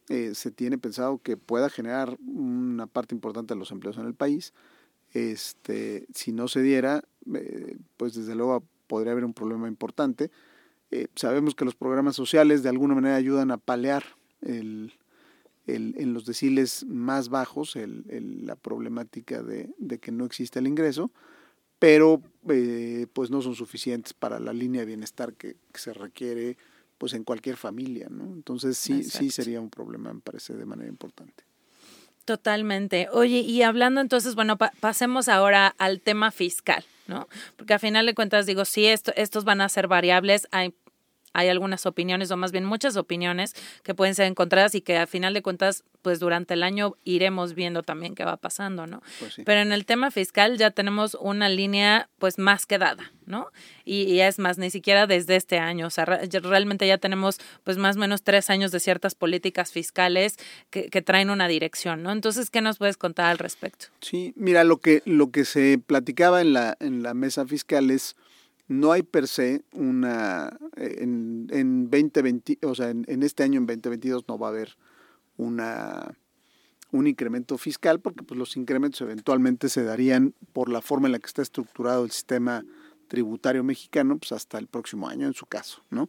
eh, 0.08 0.34
se 0.34 0.50
tiene 0.50 0.78
pensado 0.78 1.18
que 1.18 1.36
pueda 1.36 1.70
generar 1.70 2.16
una 2.26 2.86
parte 2.86 3.14
importante 3.14 3.54
de 3.54 3.60
los 3.60 3.70
empleos 3.70 3.98
en 3.98 4.06
el 4.06 4.14
país. 4.14 4.54
Este, 5.12 6.06
si 6.14 6.32
no 6.32 6.48
se 6.48 6.62
diera, 6.62 7.04
eh, 7.34 7.76
pues 7.96 8.14
desde 8.14 8.34
luego 8.34 8.64
podría 8.86 9.12
haber 9.12 9.24
un 9.24 9.34
problema 9.34 9.68
importante. 9.68 10.30
Eh, 10.90 11.06
sabemos 11.14 11.54
que 11.54 11.64
los 11.64 11.76
programas 11.76 12.16
sociales 12.16 12.62
de 12.62 12.70
alguna 12.70 12.94
manera 12.94 13.14
ayudan 13.14 13.52
a 13.52 13.58
palear 13.58 14.02
el, 14.42 14.92
el, 15.66 15.94
en 15.96 16.12
los 16.12 16.26
deciles 16.26 16.84
más 16.86 17.28
bajos 17.28 17.76
la 17.76 18.56
problemática 18.56 19.42
de, 19.42 19.70
que 20.00 20.10
no 20.10 20.24
existe 20.24 20.58
el 20.58 20.66
ingreso, 20.66 21.12
pero 21.80 22.22
pues 23.12 23.30
no 23.30 23.42
son 23.42 23.56
suficientes 23.56 24.12
para 24.12 24.38
la 24.38 24.52
línea 24.52 24.82
de 24.82 24.86
bienestar 24.86 25.32
que, 25.34 25.56
que 25.72 25.80
se 25.80 25.92
requiere 25.92 26.56
pues 26.98 27.14
en 27.14 27.24
cualquier 27.24 27.56
familia, 27.56 28.08
¿no? 28.10 28.24
Entonces 28.24 28.76
sí, 28.76 29.02
sí 29.02 29.30
sería 29.30 29.60
un 29.60 29.70
problema, 29.70 30.12
me 30.12 30.20
parece, 30.20 30.54
de 30.54 30.66
manera 30.66 30.88
importante. 30.88 31.44
Totalmente. 32.26 33.08
Oye, 33.10 33.38
y 33.38 33.62
hablando 33.62 34.02
entonces, 34.02 34.34
bueno, 34.34 34.58
pasemos 34.58 35.28
ahora 35.28 35.74
al 35.78 36.02
tema 36.02 36.30
fiscal, 36.30 36.84
¿no? 37.06 37.26
Porque 37.56 37.72
a 37.72 37.78
final 37.78 38.04
de 38.04 38.14
cuentas 38.14 38.44
digo, 38.44 38.66
sí, 38.66 38.84
esto, 38.84 39.12
estos 39.16 39.44
van 39.44 39.62
a 39.62 39.68
ser 39.70 39.88
variables, 39.88 40.46
hay 40.50 40.74
hay 41.32 41.48
algunas 41.48 41.86
opiniones, 41.86 42.30
o 42.30 42.36
más 42.36 42.52
bien 42.52 42.64
muchas 42.64 42.96
opiniones 42.96 43.54
que 43.82 43.94
pueden 43.94 44.14
ser 44.14 44.26
encontradas 44.26 44.74
y 44.74 44.80
que 44.80 44.96
a 44.98 45.06
final 45.06 45.34
de 45.34 45.42
cuentas, 45.42 45.84
pues 46.02 46.18
durante 46.18 46.54
el 46.54 46.62
año 46.62 46.96
iremos 47.04 47.54
viendo 47.54 47.82
también 47.82 48.14
qué 48.14 48.24
va 48.24 48.36
pasando, 48.36 48.86
¿no? 48.86 49.02
Pues 49.18 49.36
Pero 49.44 49.60
en 49.60 49.72
el 49.72 49.84
tema 49.84 50.10
fiscal 50.10 50.58
ya 50.58 50.70
tenemos 50.70 51.16
una 51.20 51.48
línea 51.48 52.08
pues 52.18 52.38
más 52.38 52.66
que 52.66 52.78
dada, 52.78 53.12
¿no? 53.26 53.48
Y, 53.84 54.20
es 54.20 54.38
más, 54.38 54.58
ni 54.58 54.70
siquiera 54.70 55.06
desde 55.06 55.36
este 55.36 55.58
año, 55.58 55.86
o 55.86 55.90
sea, 55.90 56.04
realmente 56.04 56.86
ya 56.86 56.98
tenemos 56.98 57.38
pues 57.64 57.76
más 57.76 57.96
o 57.96 58.00
menos 58.00 58.22
tres 58.22 58.50
años 58.50 58.72
de 58.72 58.80
ciertas 58.80 59.14
políticas 59.14 59.72
fiscales 59.72 60.36
que, 60.70 60.88
que 60.90 61.02
traen 61.02 61.30
una 61.30 61.48
dirección, 61.48 62.02
¿no? 62.02 62.12
Entonces, 62.12 62.50
¿qué 62.50 62.60
nos 62.60 62.78
puedes 62.78 62.96
contar 62.96 63.26
al 63.26 63.38
respecto? 63.38 63.86
Sí, 64.00 64.32
mira, 64.36 64.64
lo 64.64 64.78
que, 64.78 65.02
lo 65.06 65.30
que 65.30 65.44
se 65.44 65.78
platicaba 65.78 66.40
en 66.40 66.52
la, 66.52 66.76
en 66.80 67.02
la 67.02 67.14
mesa 67.14 67.46
fiscal 67.46 67.90
es 67.90 68.16
no 68.70 68.92
hay 68.92 69.02
per 69.02 69.26
se 69.26 69.64
una, 69.72 70.56
eh, 70.76 70.98
en, 71.00 71.48
en 71.50 71.90
2020, 71.90 72.58
o 72.62 72.76
sea, 72.76 72.90
en, 72.90 73.22
este 73.24 73.42
año, 73.42 73.58
en 73.58 73.66
2022, 73.66 74.28
no 74.28 74.38
va 74.38 74.46
a 74.46 74.50
haber 74.50 74.76
una, 75.36 76.16
un 76.92 77.08
incremento 77.08 77.58
fiscal, 77.58 77.98
porque 77.98 78.22
pues, 78.22 78.38
los 78.38 78.56
incrementos 78.56 79.00
eventualmente 79.00 79.68
se 79.68 79.82
darían 79.82 80.34
por 80.52 80.68
la 80.68 80.82
forma 80.82 81.08
en 81.08 81.12
la 81.12 81.18
que 81.18 81.26
está 81.26 81.42
estructurado 81.42 82.04
el 82.04 82.12
sistema 82.12 82.64
tributario 83.08 83.64
mexicano, 83.64 84.16
pues 84.18 84.30
hasta 84.30 84.56
el 84.58 84.68
próximo 84.68 85.08
año, 85.08 85.26
en 85.26 85.34
su 85.34 85.46
caso, 85.46 85.82
¿no? 85.90 86.08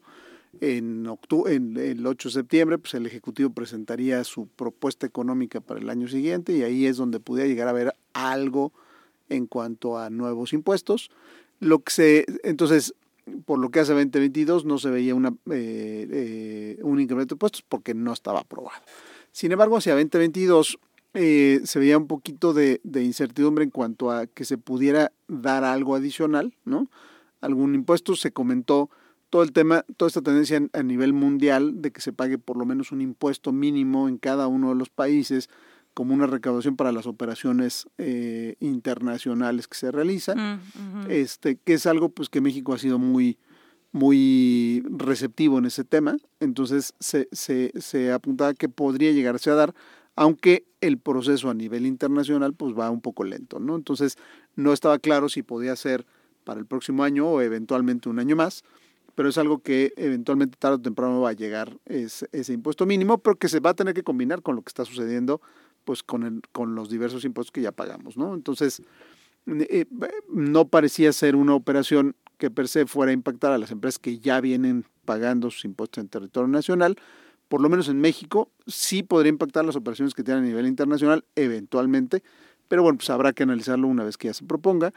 En, 0.59 1.07
en 1.47 1.77
el 1.77 2.05
8 2.05 2.29
de 2.29 2.33
septiembre, 2.33 2.77
pues 2.77 2.93
el 2.93 3.07
Ejecutivo 3.07 3.49
presentaría 3.49 4.23
su 4.23 4.45
propuesta 4.45 5.07
económica 5.07 5.61
para 5.61 5.79
el 5.79 5.89
año 5.89 6.07
siguiente 6.07 6.53
y 6.53 6.61
ahí 6.61 6.85
es 6.85 6.97
donde 6.97 7.19
pudiera 7.19 7.47
llegar 7.47 7.65
a 7.65 7.71
haber 7.71 7.95
algo 8.13 8.71
en 9.29 9.47
cuanto 9.47 9.97
a 9.97 10.11
nuevos 10.11 10.53
impuestos. 10.53 11.09
Lo 11.61 11.79
que 11.83 11.93
se, 11.93 12.25
entonces, 12.43 12.95
por 13.45 13.59
lo 13.59 13.69
que 13.69 13.79
hace 13.79 13.93
2022 13.93 14.65
no 14.65 14.79
se 14.79 14.89
veía 14.89 15.13
una, 15.13 15.29
eh, 15.51 16.07
eh, 16.11 16.79
un 16.81 16.99
incremento 16.99 17.35
de 17.35 17.35
impuestos 17.35 17.61
porque 17.61 17.93
no 17.93 18.11
estaba 18.11 18.39
aprobado. 18.39 18.81
Sin 19.31 19.51
embargo, 19.51 19.77
hacia 19.77 19.93
2022 19.93 20.79
eh, 21.13 21.61
se 21.63 21.79
veía 21.79 21.99
un 21.99 22.07
poquito 22.07 22.53
de, 22.53 22.81
incertidumbre 22.83 23.63
en 23.63 23.69
cuanto 23.69 24.09
a 24.09 24.25
que 24.25 24.43
se 24.43 24.57
pudiera 24.57 25.11
dar 25.27 25.63
algo 25.63 25.95
adicional, 25.95 26.55
¿no? 26.65 26.89
Algún 27.41 27.75
impuesto, 27.75 28.15
se 28.15 28.31
comentó 28.31 28.89
todo 29.29 29.43
el 29.43 29.51
tema, 29.51 29.85
toda 29.97 30.07
esta 30.07 30.23
tendencia 30.23 30.61
a 30.73 30.83
nivel 30.83 31.13
mundial 31.13 31.81
de 31.83 31.91
que 31.91 32.01
se 32.01 32.11
pague 32.11 32.39
por 32.39 32.57
lo 32.57 32.65
menos 32.65 32.91
un 32.91 33.01
impuesto 33.01 33.51
mínimo 33.51 34.09
en 34.09 34.17
cada 34.17 34.47
uno 34.47 34.69
de 34.69 34.75
los 34.75 34.89
países 34.89 35.47
como 35.93 36.13
una 36.13 36.27
recaudación 36.27 36.75
para 36.75 36.91
las 36.91 37.05
operaciones 37.05 37.87
eh, 37.97 38.55
internacionales 38.59 39.67
que 39.67 39.77
se 39.77 39.91
realizan, 39.91 40.57
mm, 40.57 41.09
este, 41.09 41.57
que 41.57 41.73
es 41.73 41.85
algo 41.85 42.09
pues 42.09 42.29
que 42.29 42.41
México 42.41 42.73
ha 42.73 42.77
sido 42.77 42.97
muy, 42.97 43.37
muy 43.91 44.83
receptivo 44.89 45.59
en 45.59 45.65
ese 45.65 45.83
tema, 45.83 46.15
entonces 46.39 46.93
se, 46.99 47.27
se, 47.31 47.71
se 47.79 48.11
apuntaba 48.11 48.53
que 48.53 48.69
podría 48.69 49.11
llegarse 49.11 49.49
a 49.49 49.55
dar, 49.55 49.75
aunque 50.15 50.65
el 50.79 50.97
proceso 50.97 51.49
a 51.49 51.53
nivel 51.53 51.85
internacional 51.85 52.53
pues 52.53 52.73
va 52.77 52.89
un 52.89 53.01
poco 53.01 53.23
lento, 53.23 53.59
¿no? 53.59 53.75
Entonces 53.75 54.17
no 54.55 54.71
estaba 54.71 54.97
claro 54.99 55.29
si 55.29 55.43
podía 55.43 55.75
ser 55.75 56.05
para 56.43 56.59
el 56.59 56.65
próximo 56.65 57.03
año 57.03 57.27
o 57.27 57.41
eventualmente 57.41 58.09
un 58.09 58.19
año 58.19 58.35
más, 58.35 58.63
pero 59.13 59.29
es 59.29 59.37
algo 59.37 59.59
que 59.59 59.93
eventualmente 59.97 60.57
tarde 60.57 60.75
o 60.75 60.81
temprano 60.81 61.19
va 61.21 61.29
a 61.29 61.33
llegar 61.33 61.77
ese, 61.85 62.27
ese 62.31 62.53
impuesto 62.53 62.85
mínimo, 62.85 63.17
pero 63.17 63.35
que 63.35 63.49
se 63.49 63.59
va 63.59 63.71
a 63.71 63.73
tener 63.73 63.93
que 63.93 64.03
combinar 64.03 64.41
con 64.41 64.55
lo 64.55 64.61
que 64.61 64.69
está 64.69 64.85
sucediendo 64.85 65.41
pues 65.83 66.03
con, 66.03 66.23
el, 66.23 66.41
con 66.51 66.75
los 66.75 66.89
diversos 66.89 67.25
impuestos 67.25 67.51
que 67.51 67.61
ya 67.61 67.71
pagamos, 67.71 68.17
¿no? 68.17 68.33
Entonces, 68.33 68.81
eh, 69.47 69.85
no 70.29 70.67
parecía 70.67 71.11
ser 71.13 71.35
una 71.35 71.55
operación 71.55 72.15
que 72.37 72.49
per 72.49 72.67
se 72.67 72.85
fuera 72.85 73.11
a 73.11 73.13
impactar 73.13 73.51
a 73.51 73.57
las 73.57 73.71
empresas 73.71 73.99
que 73.99 74.19
ya 74.19 74.41
vienen 74.41 74.85
pagando 75.05 75.49
sus 75.51 75.65
impuestos 75.65 76.01
en 76.01 76.09
territorio 76.09 76.47
nacional, 76.47 76.97
por 77.47 77.61
lo 77.61 77.69
menos 77.69 77.89
en 77.89 77.99
México, 77.99 78.49
sí 78.65 79.03
podría 79.03 79.29
impactar 79.29 79.65
las 79.65 79.75
operaciones 79.75 80.13
que 80.13 80.23
tienen 80.23 80.43
a 80.43 80.47
nivel 80.47 80.65
internacional 80.67 81.25
eventualmente, 81.35 82.23
pero 82.67 82.83
bueno, 82.83 82.97
pues 82.97 83.09
habrá 83.09 83.33
que 83.33 83.43
analizarlo 83.43 83.87
una 83.87 84.05
vez 84.05 84.17
que 84.17 84.29
ya 84.29 84.33
se 84.33 84.45
proponga. 84.45 84.93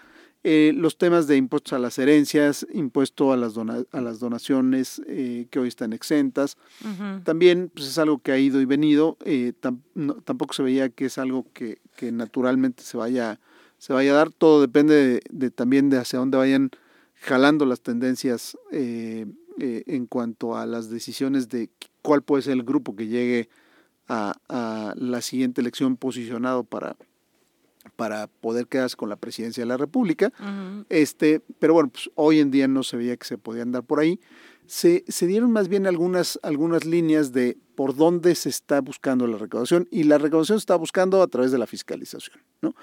Eh, 0.46 0.74
los 0.76 0.98
temas 0.98 1.26
de 1.26 1.38
impuestos 1.38 1.72
a 1.72 1.78
las 1.78 1.98
herencias, 1.98 2.66
impuesto 2.70 3.32
a 3.32 3.36
las, 3.38 3.54
a 3.56 4.00
las 4.02 4.20
donaciones 4.20 5.00
eh, 5.06 5.46
que 5.48 5.58
hoy 5.58 5.68
están 5.68 5.94
exentas, 5.94 6.58
también 7.24 7.70
pues, 7.74 7.88
es 7.88 7.96
algo 7.96 8.18
que 8.18 8.30
ha 8.30 8.38
ido 8.38 8.60
y 8.60 8.66
venido, 8.66 9.16
eh, 9.24 9.54
tampoco 10.24 10.52
se 10.52 10.62
veía 10.62 10.90
que 10.90 11.06
es 11.06 11.16
algo 11.16 11.46
que, 11.54 11.78
que, 11.96 12.12
naturalmente 12.12 12.82
se 12.82 12.98
vaya, 12.98 13.40
se 13.78 13.94
vaya 13.94 14.12
a 14.12 14.16
dar, 14.16 14.32
todo 14.32 14.60
depende 14.60 15.22
de, 15.30 15.50
también 15.50 15.88
de 15.88 15.96
hacia 15.96 16.18
dónde 16.18 16.36
vayan 16.36 16.70
jalando 17.22 17.64
las 17.64 17.80
tendencias 17.80 18.58
en 18.70 20.06
cuanto 20.10 20.58
a 20.58 20.66
las 20.66 20.90
decisiones 20.90 21.48
de 21.48 21.70
cuál 22.02 22.20
puede 22.20 22.42
ser 22.42 22.52
el 22.52 22.64
grupo 22.64 22.94
que 22.94 23.06
llegue 23.06 23.48
a, 24.08 24.34
a 24.50 24.92
la 24.98 25.22
siguiente 25.22 25.62
elección 25.62 25.96
posicionado 25.96 26.64
para 26.64 26.96
para 27.96 28.26
poder 28.26 28.66
quedarse 28.66 28.96
con 28.96 29.08
la 29.08 29.16
presidencia 29.16 29.62
de 29.62 29.66
la 29.66 29.76
República. 29.76 30.32
este, 30.88 31.40
pero 31.58 31.74
bueno, 31.74 31.90
pues 31.90 32.10
hoy 32.14 32.40
en 32.40 32.50
día 32.50 32.68
no 32.68 32.82
se 32.82 32.96
veía 32.96 33.16
que 33.16 33.26
se 33.26 33.38
podía 33.38 33.62
andar 33.62 33.84
por 33.84 34.00
ahí. 34.00 34.20
Se, 34.66 35.04
se, 35.08 35.26
dieron 35.26 35.52
más 35.52 35.68
bien 35.68 35.86
algunas, 35.86 36.38
algunas 36.42 36.86
líneas 36.86 37.32
de 37.32 37.58
por 37.74 37.94
dónde 37.94 38.34
se 38.34 38.48
está 38.48 38.80
buscando 38.80 39.26
la 39.26 39.36
recaudación 39.36 39.86
y 39.90 40.04
la 40.04 40.16
recaudación 40.16 40.58
se 40.58 40.62
está 40.62 40.76
buscando 40.76 41.22
a 41.22 41.26
través 41.26 41.52
de 41.52 41.58
la 41.58 41.66
fiscalización. 41.66 42.38
¿no? 42.62 42.74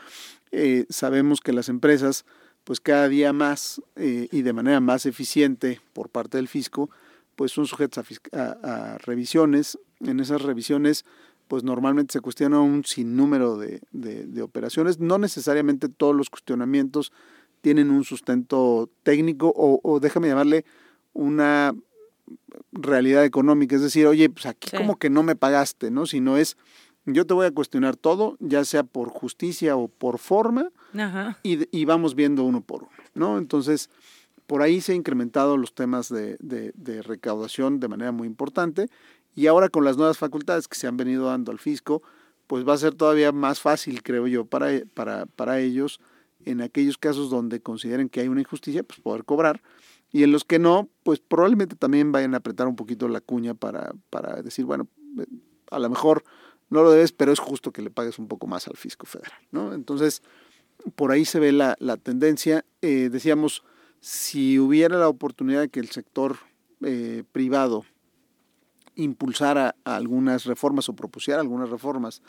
Eh, 0.52 0.86
sabemos 0.90 1.42
que 1.42 1.54
las 1.54 1.70
empresas, 1.70 2.26
pues 2.64 2.80
cada 2.80 3.10
día 3.10 3.34
más 3.34 3.82
eh, 3.96 4.28
y 4.32 4.44
de 4.44 4.54
manera 4.54 4.80
más 4.80 5.08
eficiente 5.08 5.82
por 5.94 6.10
parte 6.10 6.38
del 6.38 6.48
fisco, 6.48 6.92
pues 7.36 7.52
son 7.52 7.66
sujetas 7.66 8.06
a, 8.32 8.94
a 8.94 8.98
revisiones. 9.00 9.80
En 10.02 10.20
esas 10.20 10.44
revisiones 10.44 11.06
pues 11.52 11.66
normalmente 11.66 12.14
se 12.14 12.22
cuestiona 12.22 12.62
un 12.62 12.86
sinnúmero 12.86 13.58
de, 13.58 13.82
de, 13.92 14.42
operaciones. 14.42 15.00
No 15.00 15.18
necesariamente 15.18 15.90
todos 15.90 16.16
los 16.16 16.30
cuestionamientos 16.30 17.12
tienen 17.60 17.92
un 17.92 18.06
sustento 18.06 18.90
técnico 19.04 19.52
o, 19.54 19.82
o 19.84 20.00
déjame 20.00 20.30
llamarle 20.30 20.64
una 21.12 21.76
realidad 22.72 23.26
económica. 23.26 23.76
Es 23.76 23.82
decir, 23.82 24.08
oye, 24.08 24.30
pues 24.30 24.46
aquí 24.46 24.72
como 24.78 24.96
que 24.98 25.10
no 25.10 25.24
me 25.24 25.36
pagaste, 25.36 25.92
¿no? 25.92 26.06
Sino 26.06 26.38
es, 26.38 26.56
yo 27.06 27.28
te 27.28 27.34
voy 27.34 27.48
a 27.48 27.52
cuestionar 27.52 27.98
todo, 27.98 28.38
ya 28.40 28.64
sea 28.64 28.84
por 28.84 29.10
justicia 29.10 29.76
o 29.76 29.90
por 29.90 30.20
forma, 30.20 30.70
Y, 31.44 31.68
y, 31.78 31.84
vamos 31.84 32.16
viendo 32.16 32.46
uno 32.46 32.62
por 32.62 32.84
uno, 32.84 32.92
¿no? 33.14 33.38
Entonces, 33.38 33.90
por 34.52 34.62
ahí 34.62 34.82
se 34.82 34.92
han 34.92 34.98
incrementado 35.00 35.56
los 35.56 35.74
temas 35.74 36.10
de, 36.10 36.38
de, 36.40 37.02
recaudación 37.02 37.80
de 37.80 37.88
manera 37.88 38.12
muy 38.12 38.28
importante 38.28 38.90
y 39.36 39.48
ahora 39.48 39.70
con 39.70 39.86
las 39.86 39.98
nuevas 39.98 40.18
facultades 40.18 40.68
que 40.68 40.78
se 40.78 40.88
han 40.88 40.98
venido 40.98 41.26
dando 41.26 41.52
al 41.52 41.60
fisco, 41.60 42.02
pues 42.48 42.68
va 42.68 42.74
a 42.74 42.78
ser 42.78 42.96
todavía 42.96 43.32
más 43.32 43.62
fácil, 43.62 44.04
creo 44.04 44.28
yo, 44.28 44.46
para, 44.46 44.68
para, 44.94 45.26
para 45.26 45.60
ellos, 45.60 46.02
en 46.44 46.62
aquellos 46.62 46.98
casos 46.98 47.30
donde 47.30 47.62
consideren 47.62 48.10
que 48.10 48.20
hay 48.20 48.28
una 48.28 48.42
injusticia, 48.42 48.84
pues 48.84 49.00
poder 49.00 49.24
cobrar. 49.24 49.62
Y 50.12 50.24
en 50.24 50.32
los 50.32 50.44
que 50.44 50.60
no, 50.60 50.90
pues 51.04 51.20
probablemente 51.20 51.76
también 51.76 52.12
vayan 52.12 52.34
a 52.34 52.38
apretar 52.38 52.68
un 52.68 52.76
poquito 52.76 53.08
la 53.08 53.22
cuña 53.22 53.54
para, 53.54 53.94
para 54.10 54.42
decir, 54.42 54.66
bueno, 54.66 54.88
eh, 55.18 55.26
a 55.70 55.80
lo 55.80 55.90
mejor 55.90 56.24
no 56.70 56.84
lo 56.84 56.92
debes, 56.92 57.14
pero 57.14 57.32
es 57.32 57.40
justo 57.40 57.72
que 57.72 57.82
le 57.82 57.90
pagues 57.90 58.20
un 58.20 58.28
poco 58.28 58.48
más 58.48 58.68
al 58.68 58.76
fisco 58.76 59.06
federal, 59.06 59.40
¿no? 59.52 59.74
Entonces, 59.74 60.22
por 60.96 61.12
ahí 61.12 61.24
se 61.26 61.40
ve 61.40 61.52
la, 61.52 61.76
la 61.80 61.96
tendencia. 61.98 62.66
Eh, 62.82 63.10
decíamos, 63.10 63.64
si 64.02 64.60
hubiera 64.60 64.98
la 64.98 65.08
oportunidad 65.08 65.62
de 65.62 65.70
que 65.70 65.80
el 65.80 65.90
sector 65.90 66.38
eh, 66.82 67.24
privado 67.32 67.86
impulsara 68.96 69.76
algunas 69.84 70.46
reformas 70.46 70.90
o 70.90 70.96
propusiera 70.96 71.42
algunas 71.42 71.70
reformas 71.70 72.22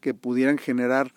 que 0.00 0.14
pudieran 0.14 0.58
generar 0.58 1.14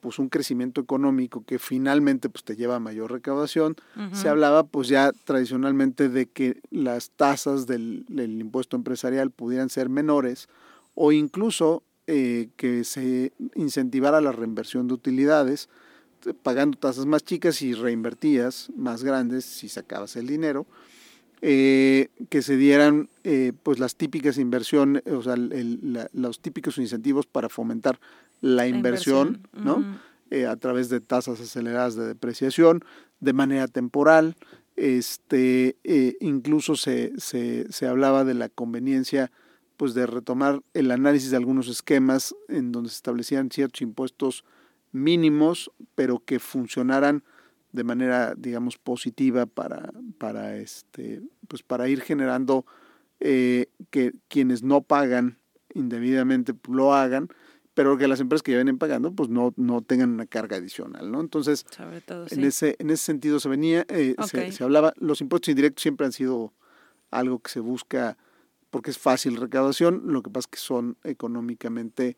pues 0.00 0.18
un 0.18 0.28
crecimiento 0.28 0.80
económico 0.80 1.44
que 1.44 1.58
finalmente 1.58 2.28
pues 2.28 2.44
te 2.44 2.54
lleva 2.54 2.76
a 2.76 2.80
mayor 2.80 3.10
recaudación. 3.10 3.76
Se 4.12 4.28
hablaba 4.28 4.64
pues 4.64 4.88
ya 4.88 5.12
tradicionalmente 5.24 6.08
de 6.08 6.26
que 6.26 6.60
las 6.70 7.10
tasas 7.10 7.66
del, 7.66 8.04
impuesto 8.08 8.76
empresarial 8.76 9.30
pudieran 9.30 9.68
ser 9.68 9.88
menores 9.88 10.48
o 10.94 11.12
incluso 11.12 11.82
eh, 12.06 12.50
que 12.56 12.84
se 12.84 13.32
incentivara 13.54 14.20
la 14.20 14.32
reinversión 14.32 14.86
de 14.86 14.94
utilidades 14.94 15.68
pagando 16.42 16.78
tasas 16.78 17.06
más 17.06 17.24
chicas 17.24 17.62
y 17.62 17.74
reinvertidas 17.74 18.70
más 18.76 19.02
grandes 19.02 19.44
si 19.44 19.68
sacabas 19.68 20.16
el 20.16 20.26
dinero, 20.26 20.66
eh, 21.42 22.08
que 22.30 22.40
se 22.42 22.56
dieran 22.56 23.10
eh, 23.24 23.52
pues 23.62 23.78
las 23.78 23.96
típicas 23.96 24.38
inversiones, 24.38 25.02
o 25.06 25.22
sea, 25.22 25.34
los 25.36 26.40
típicos 26.40 26.78
incentivos 26.78 27.26
para 27.26 27.48
fomentar 27.48 28.00
la, 28.40 28.66
inversión, 28.66 29.46
¿no? 29.52 29.84
Eh, 30.30 30.46
a 30.46 30.56
través 30.56 30.88
de 30.88 31.00
tasas 31.00 31.40
aceleradas 31.40 31.94
de 31.94 32.06
depreciación, 32.06 32.82
de 33.20 33.32
manera 33.32 33.68
temporal, 33.68 34.36
este, 34.76 35.76
incluso 36.20 36.76
se, 36.76 37.12
se, 37.18 37.70
se 37.70 37.86
hablaba 37.86 38.24
de 38.24 38.34
la 38.34 38.48
conveniencia 38.48 39.30
pues 39.76 39.94
de 39.94 40.06
retomar 40.06 40.62
el 40.74 40.90
análisis 40.90 41.30
de 41.30 41.36
algunos 41.36 41.68
esquemas 41.68 42.34
en 42.48 42.72
donde 42.72 42.90
se 42.90 42.96
establecían 42.96 43.50
ciertos 43.50 43.82
impuestos 43.82 44.44
mínimos, 44.92 45.70
pero 45.94 46.22
que 46.24 46.38
funcionaran 46.38 47.24
de 47.76 47.84
manera, 47.84 48.34
digamos, 48.36 48.78
positiva 48.78 49.46
para, 49.46 49.92
para, 50.18 50.56
este, 50.56 51.20
pues 51.46 51.62
para 51.62 51.88
ir 51.88 52.00
generando 52.00 52.64
eh, 53.20 53.66
que 53.90 54.14
quienes 54.28 54.62
no 54.62 54.80
pagan 54.80 55.38
indebidamente 55.74 56.54
lo 56.68 56.94
hagan, 56.94 57.28
pero 57.74 57.98
que 57.98 58.08
las 58.08 58.20
empresas 58.20 58.42
que 58.42 58.52
ya 58.52 58.58
vienen 58.58 58.78
pagando 58.78 59.12
pues 59.12 59.28
no, 59.28 59.52
no 59.56 59.82
tengan 59.82 60.10
una 60.10 60.24
carga 60.24 60.56
adicional, 60.56 61.12
¿no? 61.12 61.20
Entonces, 61.20 61.66
en, 62.30 62.44
ese, 62.44 62.76
en 62.78 62.88
ese 62.88 63.04
sentido 63.04 63.38
se 63.38 63.50
venía, 63.50 63.84
eh, 63.88 64.16
se, 64.26 64.52
se, 64.52 64.64
hablaba, 64.64 64.94
los 64.96 65.20
impuestos 65.20 65.50
indirectos 65.50 65.82
siempre 65.82 66.06
han 66.06 66.12
sido 66.12 66.54
algo 67.10 67.40
que 67.40 67.50
se 67.50 67.60
busca 67.60 68.16
porque 68.70 68.90
es 68.90 68.98
fácil 68.98 69.36
recaudación, 69.36 70.00
lo 70.06 70.22
que 70.22 70.30
pasa 70.30 70.46
es 70.46 70.58
que 70.58 70.58
son 70.58 70.96
económicamente 71.04 72.16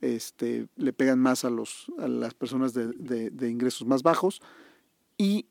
este, 0.00 0.68
le 0.76 0.92
pegan 0.92 1.18
más 1.18 1.44
a, 1.44 1.50
los, 1.50 1.90
a 1.98 2.08
las 2.08 2.34
personas 2.34 2.74
de, 2.74 3.30
de, 3.30 3.50
ingresos 3.50 3.86
más 3.86 4.02
bajos 4.02 4.40
y 5.18 5.46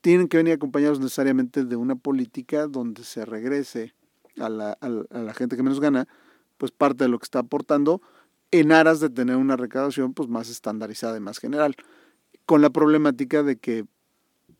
tienen 0.00 0.28
que 0.28 0.36
venir 0.36 0.54
acompañados 0.54 1.00
necesariamente 1.00 1.64
de 1.64 1.76
una 1.76 1.96
política 1.96 2.66
donde 2.66 3.04
se 3.04 3.24
regrese 3.24 3.94
a 4.38 4.48
la, 4.48 4.72
a 4.72 4.88
la 4.88 5.34
gente 5.34 5.56
que 5.56 5.62
menos 5.62 5.80
gana, 5.80 6.06
pues 6.56 6.70
parte 6.70 7.04
de 7.04 7.08
lo 7.08 7.18
que 7.18 7.24
está 7.24 7.40
aportando 7.40 8.00
en 8.50 8.72
aras 8.72 9.00
de 9.00 9.10
tener 9.10 9.36
una 9.36 9.56
recaudación 9.56 10.14
pues 10.14 10.28
más 10.28 10.48
estandarizada 10.48 11.16
y 11.16 11.20
más 11.20 11.38
general, 11.38 11.76
con 12.46 12.62
la 12.62 12.70
problemática 12.70 13.42
de 13.42 13.58
que 13.58 13.84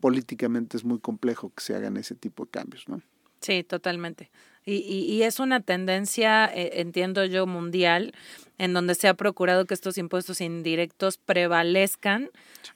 políticamente 0.01 0.77
es 0.77 0.85
muy 0.85 0.99
complejo 0.99 1.53
que 1.55 1.63
se 1.63 1.75
hagan 1.75 1.97
ese 1.97 2.15
tipo 2.15 2.45
de 2.45 2.51
cambios, 2.51 2.89
¿no? 2.89 3.01
Sí, 3.41 3.65
totalmente. 3.65 4.31
Y, 4.71 4.83
y, 4.83 5.23
es 5.23 5.41
una 5.41 5.61
tendencia, 5.61 6.45
eh, 6.45 6.73
entiendo 6.75 7.25
yo, 7.25 7.47
mundial, 7.47 8.13
en 8.59 8.75
donde 8.75 8.95
se 8.95 9.09
ha 9.09 9.15
procurado 9.15 9.65
que 9.65 9.73
estos 9.73 9.97
impuestos 9.97 10.43
indirectos 10.43 11.17
prevalezcan 11.17 12.29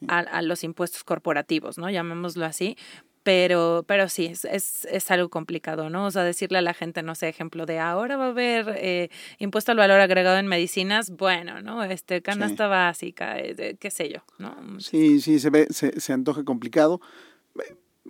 a, 0.09 0.41
los 0.41 0.65
impuestos 0.65 1.05
corporativos, 1.05 1.77
¿no? 1.77 1.91
Llamémoslo 1.91 2.47
así. 2.47 2.79
Pero, 3.25 3.85
pero 3.87 4.09
sí, 4.09 4.27
es, 4.27 4.45
es, 4.47 4.85
es, 4.87 5.11
algo 5.11 5.29
complicado, 5.29 5.91
¿no? 5.91 6.07
O 6.07 6.11
sea, 6.11 6.25
decirle 6.25 6.59
a 6.59 6.63
la 6.63 6.75
gente, 6.75 7.03
no 7.03 7.15
sé, 7.15 7.29
ejemplo 7.29 7.67
de 7.67 7.79
ahora 7.79 8.17
va 8.17 8.27
a 8.27 8.29
haber 8.31 8.75
eh, 8.79 9.11
impuesto 9.39 9.71
al 9.71 9.79
valor 9.79 10.01
agregado 10.01 10.39
en 10.39 10.49
medicinas, 10.49 11.11
bueno, 11.11 11.61
¿no? 11.61 11.85
Este, 11.85 12.23
canasta 12.23 12.67
básica, 12.69 13.39
eh, 13.39 13.77
qué 13.79 13.91
sé 13.91 14.09
yo, 14.09 14.25
¿no? 14.39 14.81
Sí, 14.81 15.21
sí, 15.21 15.39
se 15.39 15.51
ve, 15.51 15.67
se, 15.71 16.01
se 16.01 16.13
antoja 16.13 16.43
complicado 16.43 17.01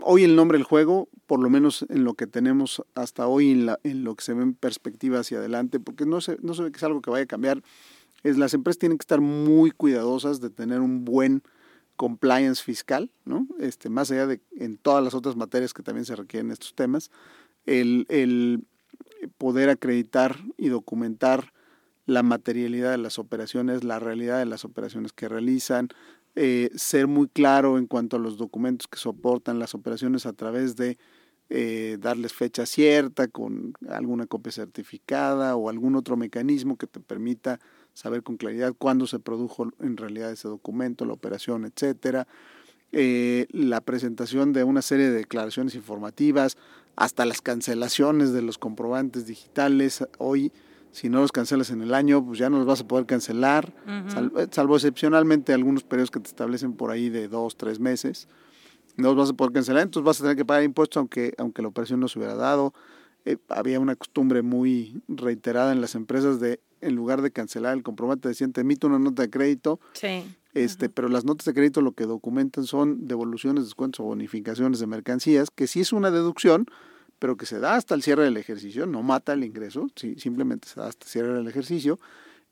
hoy 0.00 0.24
el 0.24 0.37
nombre 0.37 0.59
del 0.59 0.64
juego, 0.64 1.09
por 1.26 1.40
lo 1.40 1.50
menos 1.50 1.85
en 1.88 2.05
lo 2.05 2.14
que 2.14 2.26
tenemos 2.26 2.83
hasta 2.94 3.26
hoy, 3.26 3.50
en, 3.50 3.70
en 3.85 4.05
lo 4.05 4.14
que 4.14 4.24
se 4.24 4.35
ve 4.35 4.42
en 4.42 4.55
perspectiva 4.55 5.20
hacia 5.20 5.38
adelante, 5.38 5.81
porque 5.81 6.07
no 6.07 6.20
se, 6.20 6.38
no 6.42 6.55
se 6.55 6.62
ve 6.62 6.72
que 6.72 6.78
es 6.78 6.83
algo 6.83 7.02
que 7.02 7.11
vaya 7.11 7.24
a 7.24 7.28
cambiar, 7.28 7.62
es 8.22 8.38
las 8.38 8.55
empresas 8.55 8.78
tienen 8.78 8.98
que 8.98 9.02
estar 9.02 9.20
muy 9.20 9.70
cuidadosas 9.70 10.40
de 10.40 10.50
tener 10.50 10.81
un 10.81 11.05
buen 11.05 11.42
compliance 11.96 12.62
fiscal, 12.62 13.11
¿no? 13.24 13.46
Este, 13.59 13.88
más 13.88 14.11
allá 14.11 14.26
de 14.26 14.40
en 14.57 14.78
todas 14.78 15.05
las 15.05 15.14
otras 15.14 15.37
materias 15.37 15.74
que 15.74 15.83
también 15.83 16.05
se 16.05 16.16
requieren 16.16 16.50
estos 16.50 16.74
temas, 16.74 17.11
el, 17.66 18.07
el 18.09 18.64
poder 19.38 19.68
acreditar 19.68 20.38
y 20.57 20.68
documentar 20.68 21.52
la 22.06 22.22
materialidad 22.22 22.90
de 22.90 22.98
las 22.98 23.18
operaciones, 23.18 23.84
la 23.84 23.98
realidad 23.98 24.38
de 24.38 24.46
las 24.46 24.64
operaciones 24.64 25.12
que 25.12 25.28
realizan, 25.28 25.88
eh, 26.34 26.70
ser 26.74 27.06
muy 27.06 27.28
claro 27.28 27.78
en 27.78 27.86
cuanto 27.86 28.16
a 28.16 28.20
los 28.20 28.36
documentos 28.38 28.88
que 28.88 28.98
soportan 28.98 29.58
las 29.58 29.74
operaciones 29.74 30.24
a 30.26 30.32
través 30.32 30.76
de 30.76 30.98
eh, 31.50 31.98
darles 32.00 32.32
fecha 32.32 32.64
cierta 32.64 33.28
con 33.28 33.74
alguna 33.90 34.26
copia 34.26 34.50
certificada 34.50 35.54
o 35.56 35.68
algún 35.68 35.96
otro 35.96 36.16
mecanismo 36.16 36.78
que 36.78 36.86
te 36.86 36.98
permita 37.00 37.60
saber 37.92 38.22
con 38.22 38.38
claridad 38.38 38.74
cuándo 38.76 39.06
se 39.06 39.18
produjo 39.18 39.68
en 39.80 39.98
realidad 39.98 40.32
ese 40.32 40.48
documento, 40.48 41.04
la 41.04 41.12
operación, 41.12 41.66
etcétera. 41.66 42.26
Eh, 42.92 43.46
la 43.50 43.82
presentación 43.82 44.52
de 44.52 44.64
una 44.64 44.82
serie 44.82 45.10
de 45.10 45.16
declaraciones 45.16 45.74
informativas, 45.74 46.56
hasta 46.96 47.26
las 47.26 47.40
cancelaciones 47.40 48.32
de 48.32 48.42
los 48.42 48.58
comprobantes 48.58 49.26
digitales. 49.26 50.04
Hoy 50.18 50.52
si 50.92 51.09
no 51.09 51.20
los 51.20 51.33
cancelas 51.33 51.70
en 51.70 51.83
el 51.83 51.94
año, 51.94 52.24
pues 52.24 52.38
ya 52.38 52.50
no 52.50 52.59
los 52.59 52.66
vas 52.66 52.83
a 52.83 52.87
poder 52.87 53.07
cancelar, 53.07 53.72
eh, 53.87 54.46
salvo, 54.50 54.76
excepcionalmente 54.76 55.55
algunos 55.55 55.83
periodos 55.83 56.11
que 56.11 56.20
te 56.20 56.28
establecen 56.28 56.74
por 56.74 56.90
ahí 56.90 57.09
de 57.09 57.28
dos, 57.28 57.57
tres 57.57 57.81
meses. 57.81 58.28
No 58.96 59.09
los 59.09 59.16
vas 59.16 59.31
a 59.31 59.33
poder 59.33 59.55
cancelar, 59.55 59.83
entonces 59.83 60.07
vas 60.07 60.20
a 60.20 60.24
tener 60.24 60.37
que 60.37 60.44
pagar 60.44 60.62
impuestos 60.62 60.98
aunque, 60.98 61.33
aunque 61.38 61.62
la 61.62 61.68
operación 61.68 61.98
no 61.98 62.09
se 62.09 62.18
hubiera 62.18 62.35
dado. 62.35 62.74
Eh, 63.24 63.38
había 63.48 63.81
una 63.81 63.96
costumbre 63.96 64.42
muy 64.42 65.02
reiterada 65.09 65.72
en 65.72 65.81
las 65.81 65.94
empresas 65.94 66.40
de, 66.40 66.61
en 66.83 66.94
lugar 66.94 67.22
de 67.22 67.31
cancelar 67.31 67.74
el 67.74 67.83
comprobante, 67.83 68.28
decían, 68.28 68.52
te 68.52 68.61
emito 68.61 68.87
una 68.87 68.98
nota 68.98 69.22
de 69.22 69.31
crédito. 69.31 69.81
Sí. 69.94 70.24
Este, 70.52 70.90
Pero 70.90 71.09
las 71.09 71.24
notas 71.24 71.46
de 71.46 71.55
crédito 71.55 71.81
lo 71.81 71.92
que 71.92 72.05
documentan 72.05 72.64
son 72.64 73.09
devoluciones, 73.09 73.64
descuentos 73.64 74.00
o 74.00 74.05
bonificaciones 74.05 74.81
de 74.81 74.87
mercancías, 74.87 75.50
que 75.50 75.66
sí 75.66 75.81
es 75.81 75.94
una 75.94 76.11
deducción, 76.11 76.66
pero 77.22 77.37
que 77.37 77.46
se 77.46 77.61
da 77.61 77.76
hasta 77.76 77.94
el 77.94 78.02
cierre 78.02 78.24
del 78.24 78.37
ejercicio, 78.37 78.85
no 78.85 79.04
mata 79.04 79.35
el 79.35 79.44
ingreso, 79.44 79.87
sí, 79.94 80.16
simplemente 80.18 80.66
se 80.66 80.80
da 80.80 80.88
hasta 80.88 81.04
el 81.04 81.08
cierre 81.08 81.32
del 81.35 81.46
ejercicio. 81.46 82.00